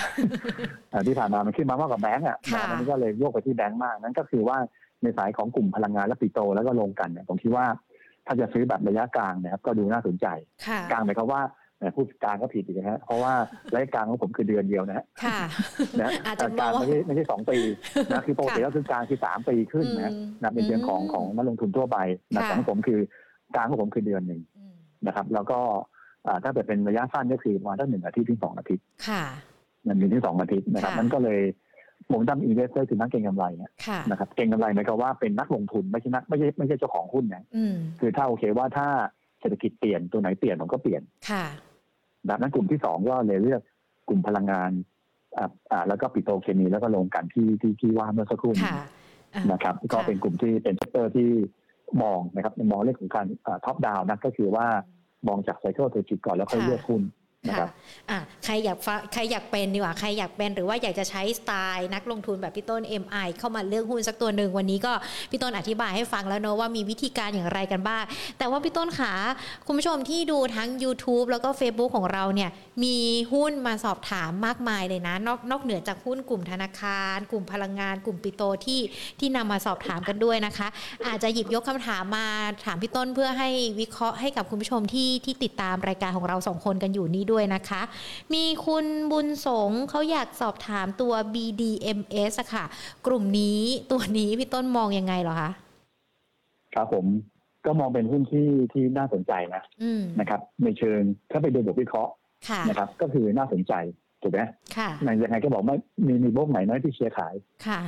[0.91, 4.57] อ่าที่ผ่านมามันขึ้นมามากกว่าแบงก์อะค่ะนะมันก็เลยโยกไปที่แบงก์มากนั่นก็คือว่า
[5.03, 7.65] ในสายของกลุ่มพลังงานและปิโตรแล้วก็ลงกันเนี่ยผมคิดว่า
[8.25, 10.27] ถ้าจะซื้อแบบระยะกลางเนะครับก็ดูน่าสนใจ
[10.67, 11.41] ค่ะกลางหมายความว่า
[11.79, 13.33] แหมพูดกลางก็ผิดอีกนะฮะเพราะว่า
[13.73, 15.39] ระยะกลางของผมคือเดือนเดียวนะฮะค่ะ
[16.01, 17.57] นะอาจจะกลางมองไม่ใช่ไม่ใช่สองปี
[18.11, 21.97] นะคือปกติค่ะแล้วคือกลางคือสามปีขึ้นนะอืมนะเป็นเดือนของอืมของนักลงทุนทั่วไป
[22.35, 22.99] นะค่ะแต่ของผมคือ
[23.55, 24.73] กลางของผมคือเดือนหนึ่งอืม
[25.07, 25.59] นะครับ แล้วก็
[26.27, 29.23] อ่าถ้าเกิดเป็นระยะสั้นก็คือประมาณตั้งหนึ่งอาทิตย์ถึงสองอาทิตย์ค่ะ
[29.87, 31.39] มันมีที่สองอาทิตย์นะครับค่ะมันก็เลย
[32.07, 38.87] momentum investor คือนักเก็งกำไรเนี่ยค่ะนะครับเก็งกำไรหมายความว่าเป็นนักลงทุนไม่ใช่นักไม่ใช่ไม่ใช่เจ้าของหุ้นนะอืมคือถ้าโอเคว่าถ้า
[39.39, 41.45] เศรษฐกิจเปลี่ยนตัวไหนเปลี่ยนผมก็เปลี่ยนค่ะ
[42.25, 43.61] แบบนั้นกลุ่มที่สองก็เลยเลือก
[44.09, 44.71] กลุ่มพลังงาน
[45.37, 48.85] อ่าอ่าแล้วก็ปิโตรเคมีแล้วก็ลงกันที่ที่ที่ว่าเมื่อสักครู่นี้ค่ะ
[49.35, 51.29] อะนะครับ ก็ค่ะเป็นกลุ่มที่เป็น sector ที่
[52.01, 53.25] มองนะครับมองเรื่องของการ
[53.65, 54.67] top down นะก็คือว่า
[55.27, 57.01] มองจาก cycle เศรษฐกิจก่อนแล้วค่อยค่ะเลือกหุ้น
[57.47, 57.69] นะครับ
[58.09, 58.77] อะใครอยาก
[59.13, 64.93] ใครอยากเป็นดีกว่าใครอยากเป็นหรือว่าอยากจะใช้สไตล์นักลงทุนแบบพี่ต้น MI เข้ามาเลือกหุ้นสักตัวหนึ่งวันนี้ก็
[65.31, 68.03] พี่ต้นอธิบายให้ฟังแล้วเนอะว่ามีวิธีการอย่างไรกันบ้าง
[68.37, 69.13] แต่ว่าพี่ต้นขา
[69.67, 72.49] คุณผู้ชมที่ดูทั้ง YouTube แล้วก็ Facebook ของเราเนี่ย
[72.83, 72.97] มี
[73.33, 78.79] หุ้นมาสอบถามมากมายเลยนะ นอกนอกเหนือจากหุ้นกลุ่มธนาคาร กลุ่มพลังงาน กลุ่มปิโตที่
[79.19, 80.67] ที่นำมาสอบถามกันด้วยนะคะ
[81.07, 82.27] อาจจะหยิบยกคำถามมา
[82.65, 87.81] ถามพี่ต้นเพื่อให้วิเคราะห์ให้กับคุณผู้ชมที่ที่ติดตามรายการของเราสองคนกันอยู่นี้ด้วยนะคะ
[88.33, 92.65] มีคุณบุญสงเขาอยากสอบถามตัว BDMs อะค่ะ
[93.07, 93.61] กลุ่มนี้
[93.91, 95.51] ตัวนี้พี่ต้นมองยังไงเหรอคะ
[96.75, 97.05] ครับผม
[97.65, 99.63] ก็มองเป็นหุ้นที่ที่น่าสนใจนะ
[100.19, 101.01] นะครับ ในเชิง
[101.31, 102.13] ถ้าไปดูบทวิเคราะห์
[102.69, 103.73] นะครับ ก็คือน่าสนใจ
[104.21, 104.39] ถูกไหม
[104.77, 104.89] ค่ะ
[105.23, 105.77] ยังไงก็บอกว่า
[106.07, 107.35] มีมีโบกไหนน้อยที่เชียร์ขาย
[107.67, 107.79] ค่ะ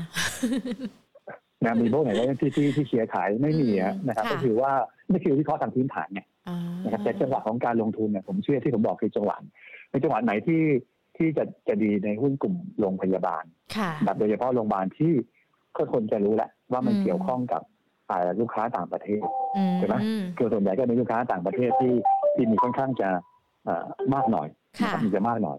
[1.66, 3.70] นะมีโบกไหนน้อยที่ที่ที่เชียร์ขายไม่มี
[4.08, 4.72] นะครับ ก็คือว่า
[5.10, 6.26] ไม่คือวิเคราะห์ทางพื้นฐานเนี่ย
[6.92, 9.38] นะครับแต่จังหวะของการลงทุนเนี่ยผมเชื่อที่ผมบอกคือจังหวะ
[9.89, 10.64] ในจังหวะไหนที่
[11.18, 13.44] ที่จะจะดีในหุ้นกลุ่มโรงพยาบาล
[14.04, 15.14] แบบโดยเฉพาะโรงพยาบาลที่
[15.76, 17.62] ก็คนจะรู้แหละว่ามันเกี่ยวข้องกับ
[18.39, 19.22] ลูกค้าต่างประเทศ
[19.78, 19.96] ใช่ไหม
[20.38, 21.94] คือส่วนใหญ่ก็เป็นลูกค้าต่างประเทศที่
[22.36, 23.10] ที่มีค่อนข้างจะ
[24.14, 24.48] มากหน่อย
[25.04, 25.58] มีจะมากหน่อย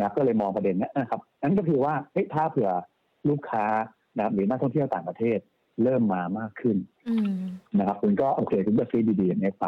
[0.00, 1.94] นะก็เลยมองประเด็นนี้นะครับนั่นก็คือว่า
[2.34, 2.70] ถ้าเผื่อ
[3.28, 3.64] ลูกค้า
[4.18, 5.38] นะหรือนักท่องเที่ยวต่างประเทศ
[5.82, 6.76] เริ่มมามากขึ้น
[7.78, 9.66] นะครับคุณก็โอเคคุณก็ซื้อดีๆอย่างนี้ไป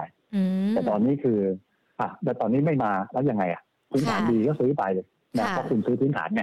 [0.72, 1.38] แต่ตอนนี้คือ
[2.00, 4.82] อะแต่ตอนนี้ไม่มาแล้วยังไงอะพื้นฐานดีก็ซื้อไป
[5.38, 6.42] นะเพราะคุณซื้อพื้นฐานไง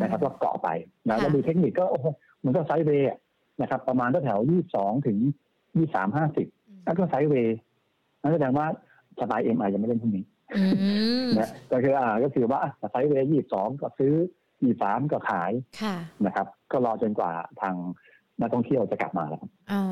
[0.00, 0.68] นะครับก็เกาะไป
[1.08, 2.06] นะแล้วดูเทคนิคก็โอ้โห
[2.44, 3.08] มันก็ไซด์เวย์
[3.60, 5.18] นะครับ ประมาณแถวยี่สองถึง
[5.76, 6.46] ยี่สามห้าสิบ
[6.84, 7.58] แล้วก็ไซด์เวย์
[8.20, 8.66] นั่นแสดงว่า
[9.18, 10.24] สไตล์เอ็มไอยังไม่เล่นพวกนี้
[11.38, 12.60] นะก็คืออ่าก็คือว่า
[12.90, 14.12] ไซด์เวย์ยี่สองก็ซื้อ
[14.62, 15.52] ยี่สามก็ขาย
[16.26, 17.74] นะครับ ก็รอจนกว่าทาง
[18.40, 19.82] นักท่องเที่ยวจะกลับมาแล้วครับอ๋อ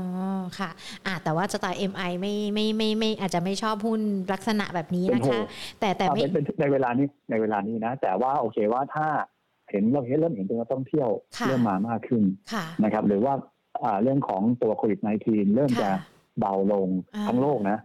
[0.58, 0.70] ค่ะ
[1.06, 4.00] อ่าแต่ว่าสไตล์เอ็มไอไม่ไม่ไม่ไม่อาจจะไม่ชอบหุ้น
[4.32, 5.40] ลักษณะแบบนี้นะคะ
[5.80, 6.22] แต่แต่ไม่
[6.60, 9.06] ในเวลานี้ในเวลานี้นะ แต่ว่าโอเคว่าถ้า
[9.70, 11.08] เห็นเราเห็นเริ่มเห็นตัวนักท่องเที่ยว
[11.48, 12.22] เริ่มมามากขึ้น
[12.84, 13.34] นะครับ หรือว่า
[14.02, 15.88] เรื่องของตัวโควิด -19 เริ่มจะ
[16.40, 16.88] เบาลง
[17.26, 17.78] ทั้งโลกนะ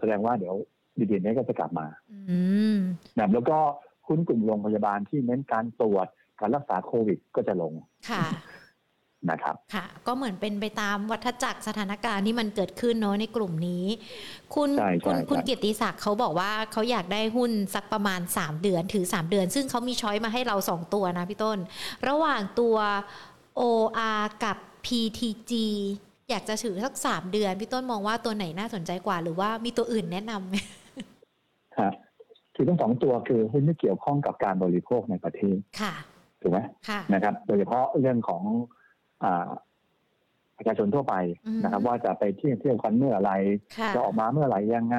[0.00, 0.54] แสดงว่าเดี๋ยว
[0.98, 1.86] ดีดีนี้ก็จะกลับมา
[3.18, 3.58] นะแล้วก็
[4.08, 6.06] หุ้นกลุ่มโรงพยาบาลที่เน้นการตรวจ
[6.40, 7.72] การรักษาโควิดก็จะลง
[8.10, 8.24] ค่ะ
[9.30, 13.84] นะครับ ค่ะ ก็เหมือนเป็นไปตามวัฏจักรสถานการณ์ที่มันเกิดขึ้นเนาะในกลุ่มนี้
[14.54, 14.70] คุณ
[15.04, 21.58] คุณคุณเกียรติศักดิ์เขาบอกว่าเขาอยากได้หุ้นสักประมาณ 3 เดือนถือ 3 เดือน ซึ่งเขามีช้อยมาให้เรา 2 ตัวนะพี่ต้น
[22.08, 22.76] ระหว่างตัว
[23.60, 24.56] OR กับ
[24.86, 25.52] PTG
[26.30, 30.56] อยากจะถือสักสามเดือน พี่ต้นมองว่าตัวไหนน่าสนใจกว่า หรือว่ามีตัวอื่นแนะนำไหม
[31.76, 31.92] ครับ
[32.54, 35.94] คือทั้งสองตัวคือหุ้นที่เกี่ยวข้องกับการบริโภคในประเทศค่ะ
[36.42, 36.58] ถูกไหม
[37.14, 38.42] นะครับ โดยเฉพาะเรื่องของ
[40.56, 41.14] ประชาชนทั่วไป
[41.62, 43.32] นะครับ ว่าจะไปเที่ยวเที่ยวกันเมื่อไร
[43.94, 44.98] จะออกมาเมื่อไหร่ยังไง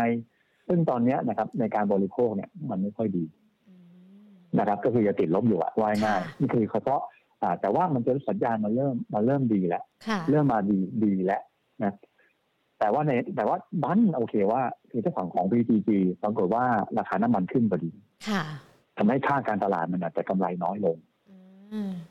[0.68, 3.26] ซึ่งตอนนี้นะครับ ในการบริโภคเนี่ย มันไม่ค่อยดี
[4.60, 7.02] นะครับ ก็คือจะติดลบอยู่อะว่ายง่ายนี่คือเฉพาะ
[7.62, 9.84] แต่ว่ามันจะสัญญาณมาเริ่มมาเริ่มดีแล้ว
[10.30, 11.42] เริ่มมาดีดีแล้ว
[11.84, 11.94] นะ
[12.80, 15.90] แต่ว่าในแต่ว่าบันโอเคว่าคือเจ้าของของ PTG
[16.24, 16.66] ปรากฏว่า
[16.98, 17.92] ราคาน้ำมันขึ้นพอดี
[18.98, 20.98] ทำให้ค่าการตลาดมันอาจจะกำไรน้อยลง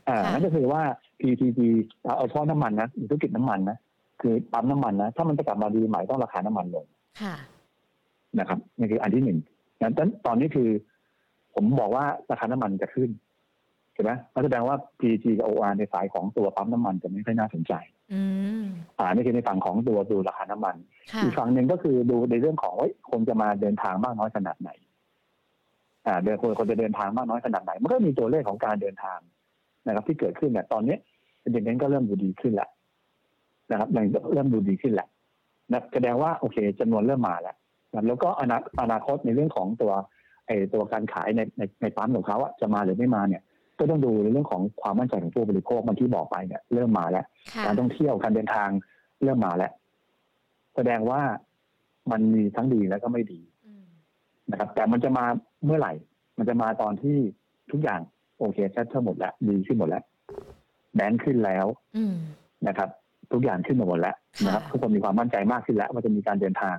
[0.07, 0.81] อ่านั่นก็คือว่า
[1.21, 1.59] PTG
[2.17, 3.77] เอาเฉพาะน้ำมันนะธุรกิจน้ำมันนะ
[4.21, 6.85] คือปั๊มน้ำมันนะถ้ามันจะกลับมาดีใหม่ต้องราคาน้ำมันลง
[8.39, 9.39] นะครับนี่คืออันที่หนึ่ง
[9.81, 10.69] นั้นตอนนี้คือ
[11.55, 13.09] ผมบอกว่าราคาน้ำมันจะขึ้น
[13.93, 14.11] ใช่ไหม
[14.43, 17.73] แสดงว่า PG กับ OR ในสายของตัวปั๊มน้ำมันจะไม่ค่อยน่าสนใจ
[18.99, 20.75] อ่านี่คือในฝั่งของตัวดูราคาน้ำมัน
[21.23, 24.69] อีกฝั่งหนึ่งก็คือดูในเรื่องของว่าคนจะมาเดินทางมากน้อยขนาดไหน
[26.07, 29.19] อ่า เดินคนคนจะเดินทางมากน้อยขนาดไหน มันก็มีตัวเลขของการเดินทาง
[29.85, 30.95] นะครับที่เกิดขึ้นเนี่ยตอนนี้
[31.43, 32.69] ประเด็นนั้นก็เริ่มดูดีขึ้นแล้ว
[33.71, 33.89] นะครับ
[34.33, 35.07] เริ่มดูดีขึ้นแล้ว
[35.71, 37.55] นะแสดงว่าโอเคจำนวนเริ่มมาแล้ว
[38.07, 38.29] แล้วก็
[38.81, 39.93] อนาคตในเรื่องของตัว
[40.47, 43.41] ไอ้ตัวการขายในในในปั๊มของเขาจะมาหรือไม่มาเนี่ย
[43.79, 47.25] ก็ต้องดูในเรื่องของความมั่นใจของผู้บริโภคมันที่บอกไปเนี่ยเริ่มมาแล้ว
[47.65, 48.69] การท่องเที่ยวการเดินทาง
[49.23, 49.71] เริ่มมาแล้ว
[50.75, 51.21] แสดงว่า
[52.11, 53.41] มันมีทั้งดีแล้วก็ไม่ดี
[54.51, 55.25] นะครับ แต่มันจะมา
[55.65, 55.93] เมื่อไหร่
[56.37, 57.17] มันจะมาตอนที่
[57.71, 58.01] ทุกอย่าง
[58.43, 60.03] โอเคเซ็ตทั้งหมดแล้วดีขึ้นหมดแล้ว
[60.95, 61.65] แบงค์ขึ้นแล้ว
[62.67, 62.89] นะครับ
[63.31, 64.15] ทุกอย่างขึ้นหมดแล้ว
[64.45, 66.77] นะครับทุกคนมีความมั่นใจมากขึ้นแล้วว่าจะมีการเดินทาง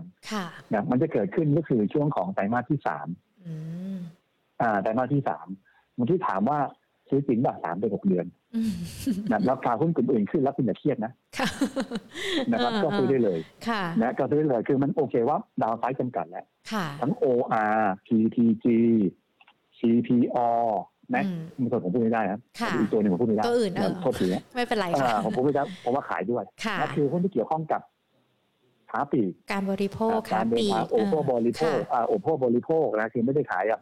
[0.73, 3.09] นะมันจะเกิดขึ้นก็คือช่วงของไตรมาสที่สาม
[4.63, 5.47] อ่าไตรมาสที่สาม
[5.99, 6.59] มันที่ถามว่า
[7.09, 8.27] ซื้อจริงแบบสามไปหกเดือน
[9.31, 11.13] นะราคาหุ้นกลุ่มอื่นขึ้นแล้วคุณอย่าเครียดนะ
[12.53, 13.39] นะครับ ก็ซื้อได้เลย
[14.03, 16.47] นะก็ซื้อได้เลยคือมันโอเคว่าดาวไซด์จำกัดแล้ว
[17.01, 18.67] ทั้ง OR PTG
[19.79, 20.39] CPO
[21.15, 21.25] นะ
[21.61, 22.41] มันตัวผมพูดไม่ได้ครับ
[22.81, 26.45] อีกตัวหนึ่งผมพูดไม่ได้ตัวอื่นโทษทีไม่เป็นไรค่ะผมพูดไม่ได้ผมว่าขายด้วย
[26.81, 27.83] นั่นคือหุ้นที่เกี่ยวข้องกับ
[28.91, 33.81] ค้าปีการบริโภคการเดินทางโอโภบริโภคอ่าโอโภบริโภคนะคือไม่ได้ขายอะ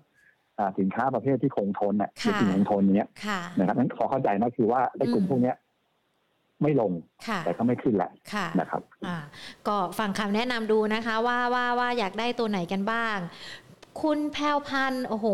[0.78, 5.56] สินค้าประเภทที่คงทนเนี่ยค่ะที่คงทนเนี้ยค่ะนะครับนั้นขอเข้าใจนะคือว่าในกลุ่มอืมพวกเนี้ย
[6.62, 6.92] ไม่ลง
[7.28, 9.16] ค่ะแต่ก็ไม่ขึ้นแหละค่ะนะครับอ่า
[9.68, 13.16] ก็ฟังคำแนะนำดูนะคะ ว่าว่าว่าอยากได้ตัวไหนกันบ้าง
[14.00, 15.26] คุณแพรวพันธ์โอ้โห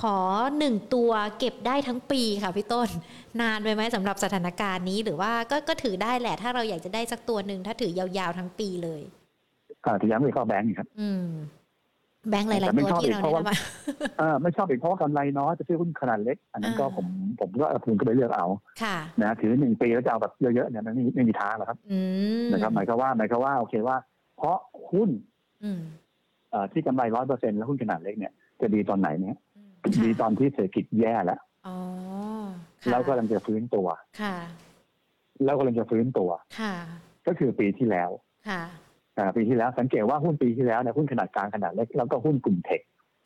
[0.00, 0.18] ขอ
[0.58, 2.88] หนึ่งตัวเก็บได้ทั้งปีค่ะพี่ต้น
[3.40, 9.02] นานไปไหมสำหรับสถานการณ์นี้หรือว่าก็ก็ถือได้แหละ ถ้าเราอยากจะได้สักตัวหนึ่งถ้าถือยาวๆทั้งปีเลย
[9.84, 11.26] อ่าที่ย้ำอีกก็แบงก์ครับ อืม
[12.28, 13.54] แบงค์หลายแต่ๆไม่ตัวชอบที่อีกเราเพแนะราะว่านำมา
[14.18, 17.06] เออไม่ชอบอีกเพราะว่ากำไรน้อยจะซื้อหุ้นขนาดเล็ก อันนั้นก็อ่าผม
[17.40, 18.46] ผมก็คุณก็ไปเลือกเอา
[18.82, 22.00] ค่ะนะถือหนึ่งปีแล้วจะเอาแบบเยอะๆเนี่ยมันไม่ไม่มีทางหรอกครับอื
[22.44, 23.96] มนะครับ หมายความว่าหมายความว่าโอเคว่า
[24.36, 24.56] เพราะ
[24.92, 25.10] หุ้น
[25.64, 26.01] อืมเอ่อ
[26.72, 29.70] ที่กำไรร้อยเปอร์เซ็นต์แล้วหุ้นขนาดเล็กเนี่ยจะดีตอนไหนเนี่ยอืม
[30.04, 31.76] ดีค่ะตอนที่เศรษฐกิจแย่แล้วอ๋อ
[32.82, 33.86] ค่ะแล้วก็กำลังจะฟื้นตัว
[34.20, 34.36] ค่ะ
[35.44, 36.30] แล้วกำลังจะฟื้นตัว
[36.60, 36.74] ค่ะ
[37.26, 38.10] ก็คือปีที่แล้ว
[38.48, 38.62] ค่ะ
[39.18, 42.82] อ่าปีที่แล้วสังเกตว่าหุ้นปีที่แล้วเนี่ยหุ้นขนาดกลางขนาดเล็กแล้วก็หุ้นกลุ่มเทค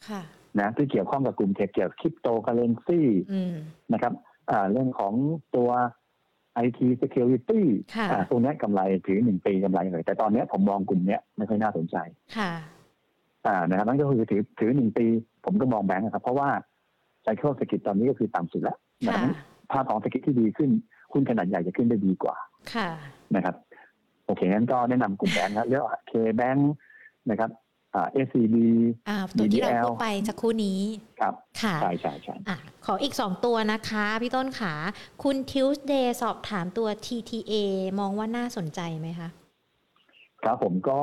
[0.09, 0.22] ค่ะ
[0.61, 3.01] นะที่เกี่ยวข้องกับกลุ่มเทคเกี่ยวกับคริปโตเคอเรนซี
[3.33, 3.55] อืม
[3.93, 4.12] นะครับ
[4.51, 5.12] อ่าเรื่องของ
[5.57, 5.70] ตัว
[6.64, 7.62] IT security
[7.97, 11.97] ค่ะอ่าตรงเนี้ยกำไรถือหนึ่งปีกำไรเลย แต่ตอนเนี้ยผมมองกลุ่มเนี้ยไม่ค่อยน่าสนใจ
[12.37, 12.53] ค่ะ
[13.47, 15.07] อ่านะครับนั่นก็คือถือถือหนึ่งปี
[15.45, 16.49] ผมก็มองแบงก์นะครับ เพราะว่า
[17.23, 18.79] ไซเคิลเศรษฐกิจตอนนี้ก็คือต่ำสุดแล้ว
[19.09, 19.35] นะค่ะครับ
[19.73, 20.71] ภาพของเศรษฐกิจที่ดีขึ้น
[21.13, 22.37] หุ้นขนาดใหญ่จะขึ้นได้ดีกว่า
[22.75, 22.89] ค่ะ
[23.35, 23.55] นะครับ
[24.27, 26.73] โอเคงั้นก็แนะนำกลุ่มแบงก์นะเลือกเคแบงก์
[27.31, 27.51] นะครับ
[27.95, 28.57] อ่า SCB
[29.09, 30.81] อ่าตัวที่เรา BDL พูดไปสักครู่นี้
[31.21, 34.75] ครับค่ะใช่ใช่ใช่อะขออีก 2 ตัวนะคะ พี่ต้นขา
[35.23, 37.55] คุณทิวส์เดย์สอบถามตัว TTA
[38.01, 39.29] มองว่าน่าสนใจไหมคะ
[40.43, 40.99] ครับผมก็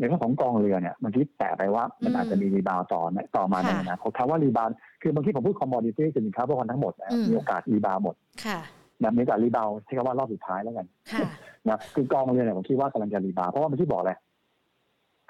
[0.00, 4.68] ในเรื่องของกองเรือเนี่ยเมื่อกี้แตะไปว่ามันอืมอาจจะมี rebound ต่อนะต่อมาในค่ะอนาคตคำว่า rebound
[5.02, 8.14] คือบางทีผมพูด commodity สินค้าพวกมันทั้งหมดนะอืมมีโอกาส rebound หมด
[8.46, 8.60] ค่ะ
[9.02, 11.28] นะมีโอกาส rebound ใช้คำว่ารอบสุดท้ายแล้วกันค่ะ
[11.68, 14.16] นะคือกองเรือเนี่ยผมคิดว่ากำลังจะ rebound เพราะว่าเมื่อกี้บอกเลย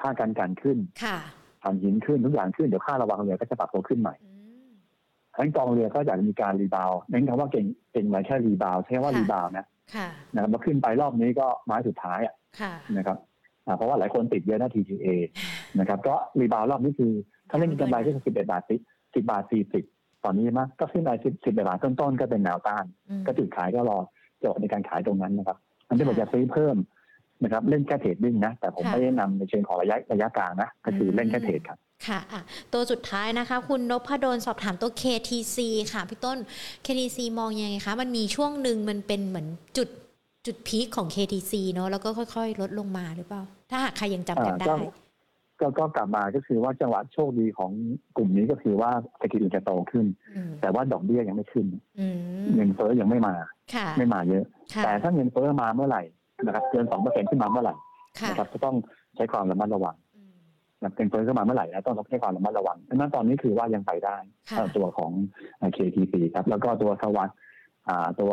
[0.01, 1.19] ค่าการกลั่นขึ้นค่ะ
[1.63, 4.33] ถ่านหินขึ้นทุกอย่างขึ้นเดี๋ยวค่าระวังเรือก็จะปรับตัวขึ้นใหม่อื
[4.69, 4.71] ม
[5.33, 13.30] ฉะนั้นกองเรือก็อาจจะมีการ rebound เน้นคำว่าเก่งเก่งหมายแค่ rebound ใช้คำว่าค่ะ rebound นะค่ะนะครับมาขึ้นไปรอบนี้ก็ไม้สุดท้ายอะค่ะนะครับอ่า
[13.77, 15.09] เพราะว่าหลายคนติดเยอะนะ TTA
[15.79, 17.13] นะครับก็ rebound รอบนี้คือ
[17.51, 18.77] ถ้าเล่นกำไรที่สิบเอ็ดบาทสิ
[19.15, 19.85] สิบบาทสี่สิบ
[20.25, 23.99] ตอนนี้มั้ยก็ขึ้นไปสิบสิบเอ็ดบาทต้นๆก็เป็นแนวต้านอืมก็จุดขายก็รอ
[24.41, 25.57] จังหวะในการขายตรงนั้นนะครับ
[25.89, 26.77] อันที่ผมจะซื้อเพิ่ม
[27.43, 32.43] นะครับเล่นแค่เทรดดิ้งนะ แต่ผมค่ะไม่ได้นำในเชิงของระยะระยะกลางนะ ก็คืออมเล่นแค่เทรดครับค่ะอะ
[32.73, 35.57] ตัวสุดท้ายนะคะ คุณนพดลสอบถามตัว KTC
[35.93, 36.39] ค่ะพี่ต้น
[36.85, 39.47] KTC มองยังไงคะ มันมีช่วงหนึ่งมันเป็นเหมือน
[39.77, 39.89] จุด
[40.47, 44.75] จุดพีคของ KTC เนอะแล้วก็ค่อยๆ ลดลงมาหรือเปล่า ถ้าหากใครยังจำกันอ่าได้ก็
[45.61, 47.71] ก็ก็กลับมาก็คือว่าจังหวะโชคดีของ
[48.17, 51.67] กลุ่มนี้ก็คือว่าเศรษฐกิจมันจะโตขึ้นอืมแต่ว่าดอกเบี้ยยังไม่ขึ้น
[51.99, 52.19] อืม
[52.55, 53.35] เงินเฟ้อยังไม่มา
[53.75, 56.03] ค่ะไม่มาเยอะค่ะแต่ถ้าเงินเฟ้อมาเมื่อไหร่
[56.45, 57.75] นะครับเกินสองเปอร์เซ็นขึ้นมาเมื่อไหร่
[58.21, 58.77] ค่ะนะครับจะต้อง
[59.17, 60.33] ใช้ความระมัดระวังอืม
[60.83, 64.17] นะเงินเฟ้อขึ้นมาเมื่อไหร่นะต้องใช้ความระมัดระวังดังนั้นตอนนี้คือว่ายังไปได้
[64.51, 65.11] ค่ะเอ่อตัวของ
[65.77, 67.49] KTC ครับ แล้วก็ตัวสวัสด์อ่า
[68.21, 68.33] ตัว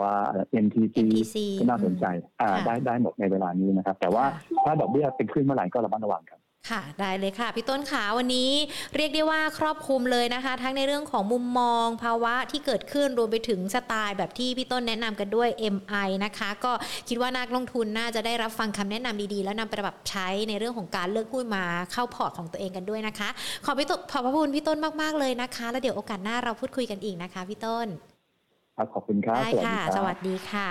[0.65, 2.05] MTC MTC ก็น่าสนใจ
[2.41, 6.39] อ่าค่ะได้ได้หมดในเวลานี้นะครับ แต่ว่าค่ะถ้าดอกเบี้ยเป็นขึ้นเมื่อไหร่ก็ระมัดระวังครับ
[6.69, 8.51] ค่ะได้เลยค่ะพี่ต้นขาวันนี้
[8.95, 16.71] เรียกได้ว่าครอบคลุมเลยนะคะ ทั้งในเรื่องของมุมมอง ภาวะที่เกิดขึ้นรวมไปถึงสไตล์แบบที่พี่ต้นแนะนำกันด้วย MI นะคะ ก็
[17.09, 23.29] คิดว่านักลงทุนน่าจะได้รับฟังคำแนะนำดีๆ แล้วนำไปปรับใช้ในเรื่องของการเลือกหุ้นมาเข้าพอร์ตของตัวเองกันด้วยนะคะ
[23.65, 27.87] ขอบพี่ต้นขอบพระคุณพี่ต้นมากๆเลยนะคะ แล้วเดี๋ยวโอกาสหน้าเราพูดคุยกันอีกนะคะพี่ต้น
[28.77, 30.69] ครับขอบคุณครับได้สวัสดีค่ะครับสวัสดีค่ะ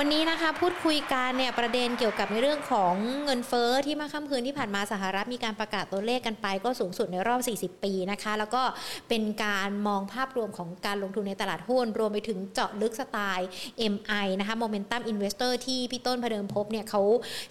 [0.00, 2.94] วันนี้นะคะพูดคุยกันเนี่ยประเด็นเกี่ยวกับในเรื่องของ
[3.24, 8.62] เงินเฟ้อที่มาค่ำคืนที่ผ่านมาสหรัฐมีการประกาศตัวเลขกันไปก็สูงสุดในรอบ 40 ปีนะคะ แล้วก็
[9.08, 13.48] เป็นการมองภาพรวมของการลงทุนในตลาดหุ้น รวมไปถึงเจาะลึกสไตล์
[13.92, 17.02] MI นะคะ Momentum Investor ที่พี่ต้นพเดิมพบเนี่ยเขา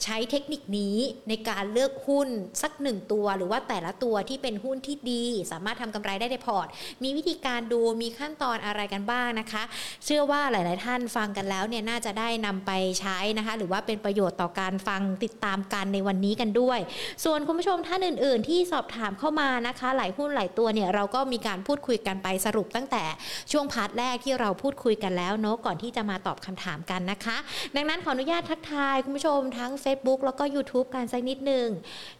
[0.03, 0.95] ใช้เทคนิคนี้
[1.29, 2.27] ในการเลือกหุ้น
[2.61, 6.67] สักหนึ่งตัว หรือว่าแต่ละตัวที่เป็นหุ้นที่ดี สามารถทำกำไรได้ในพอร์ต
[7.03, 9.63] มีวิธีการดูมีขั้นตอนอะไรกันบ้างนะคะ
[10.05, 16.79] เชื่อว่าหลาย ๆ ท่านฟังกันแล้วเนี่ยน่าจะได้นำไปใช้นะคะ หรือว่าเป็นประโยชน์ต่อการฟังติดตามกันในวันนี้กันด้วย
[17.23, 23.03] ส่วนคุณผู้ชมท่านอื่น ๆ ที่สอบถามเข้ามานะคะ หลายหุ้นหลายตัวเนี่ยเราก็มีการพูดคุยกันไปสรุปตั้งแต่
[23.51, 27.37] ช่วง part แรกที่เราพูดคุยกันแล้วเนาะก่อนที่จะมาตอบคำถามกันนะคะ
[27.75, 31.67] ดังนั้นขออนุญาตทักทายคุณผู้ชมทั้ง Facebook แล้วก็ YouTube กันสักนิดหนึ่ง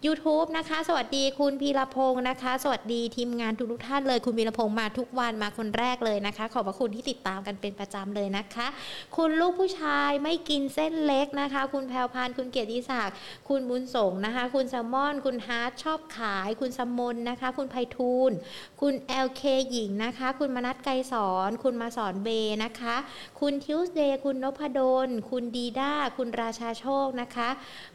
[0.05, 8.67] YouTube นะคะ สวัสดีคุณพีรพงศ์นะคะ สวัสดีทีมงานทุกท่านเลยคุณพีรพงศ์มาทุกวันมาคนแรกเลยนะคะ ขอบพระคุณที่ติดตามกันเป็นประจำเลยนะคะ
[9.15, 13.15] คุณลูกผู้ชายไม่กินเส้นเล็กนะคะ คุณแพรวพันธ์คุณเกียรติศักดิ์
[13.49, 18.35] คุณบุญส่งนะคะ คุณแซลมอน คุณฮาร์ดชอบขาย คุณสมนนะคะ คุณไพฑูรย์
[18.81, 18.93] คุณ
[19.25, 19.41] LK
[19.71, 22.29] หญิงนะคะ คุณมนัทไกรสอนคุณมาสอนเบ
[22.63, 22.95] นะคะ
[23.39, 27.49] คุณทิวสเดย์คุณนพดล คุณดีด้า คุณราชาโชคนะคะ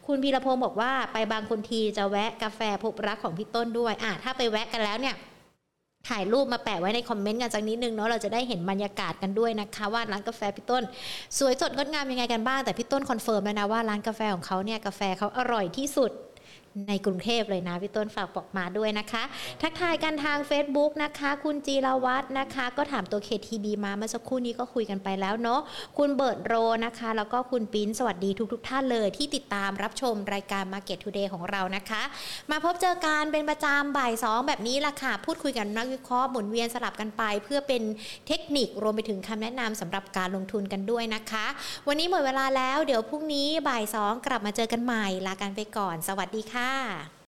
[0.06, 5.16] คุณพีรพงศ์บอกว่าไปบางคนทีจะแวะกาแฟพบรักของพี่ต้นด้วยอะถ้าไปแวะกันแล้วเนี่ย
[6.08, 10.82] ถ่ายรูปมาแปะไว้ใน comment กันสักนิดนึงเนาะเราจะได้เห็นบรรยากาศกันด้วยนะคะว่าร้านกาแฟพี่ต้น
[11.38, 16.10] สวยสดงดงามยังไงกันบ้างแต่พี่ต้น confirm แล้วนะว่าร้านกาแฟของเขาเนี่ยกาแฟเขาอร่อยที่สุด
[16.88, 19.22] ในกรุงเทพเลยนะพี่ต้นฝากบอกมาด้วยนะคะ
[19.62, 25.60] ทักทายกันทาง Facebook นะคะ คุณจีรวัฒน์นะคะ ก็ถามตัว KTB มาเมื่อสักครู่นี้ก็คุยกันไปแล้วเนาะ
[25.98, 26.54] คุณเบิร์ดโร
[26.86, 32.02] นะคะ แล้วก็คุณปิ้นสวัสดีทุกๆทท่านเลยที่ติดตามรับชมรายการ Market Today ของเรานะคะ
[32.50, 37.82] มาพบเจอกันเป็นประจำบ่ายสองแบบนี้ละค่ะ พูดคุยกันนักวิเคราะห์หมุนเวียนสลับกันไป เพื่อเป็น
[38.26, 41.46] เทคนิครวมไปถึงคำแนะนำสำหรับการลงทุนกันด้วยนะคะ
[41.88, 47.10] วันนี้หมดเวลาแล้วเดี๋ยวพรุ่งนี้บ่ายสองกลับมาเจอกันใหม่ลากันไปก่อน สวัสดีค่ะค่ะ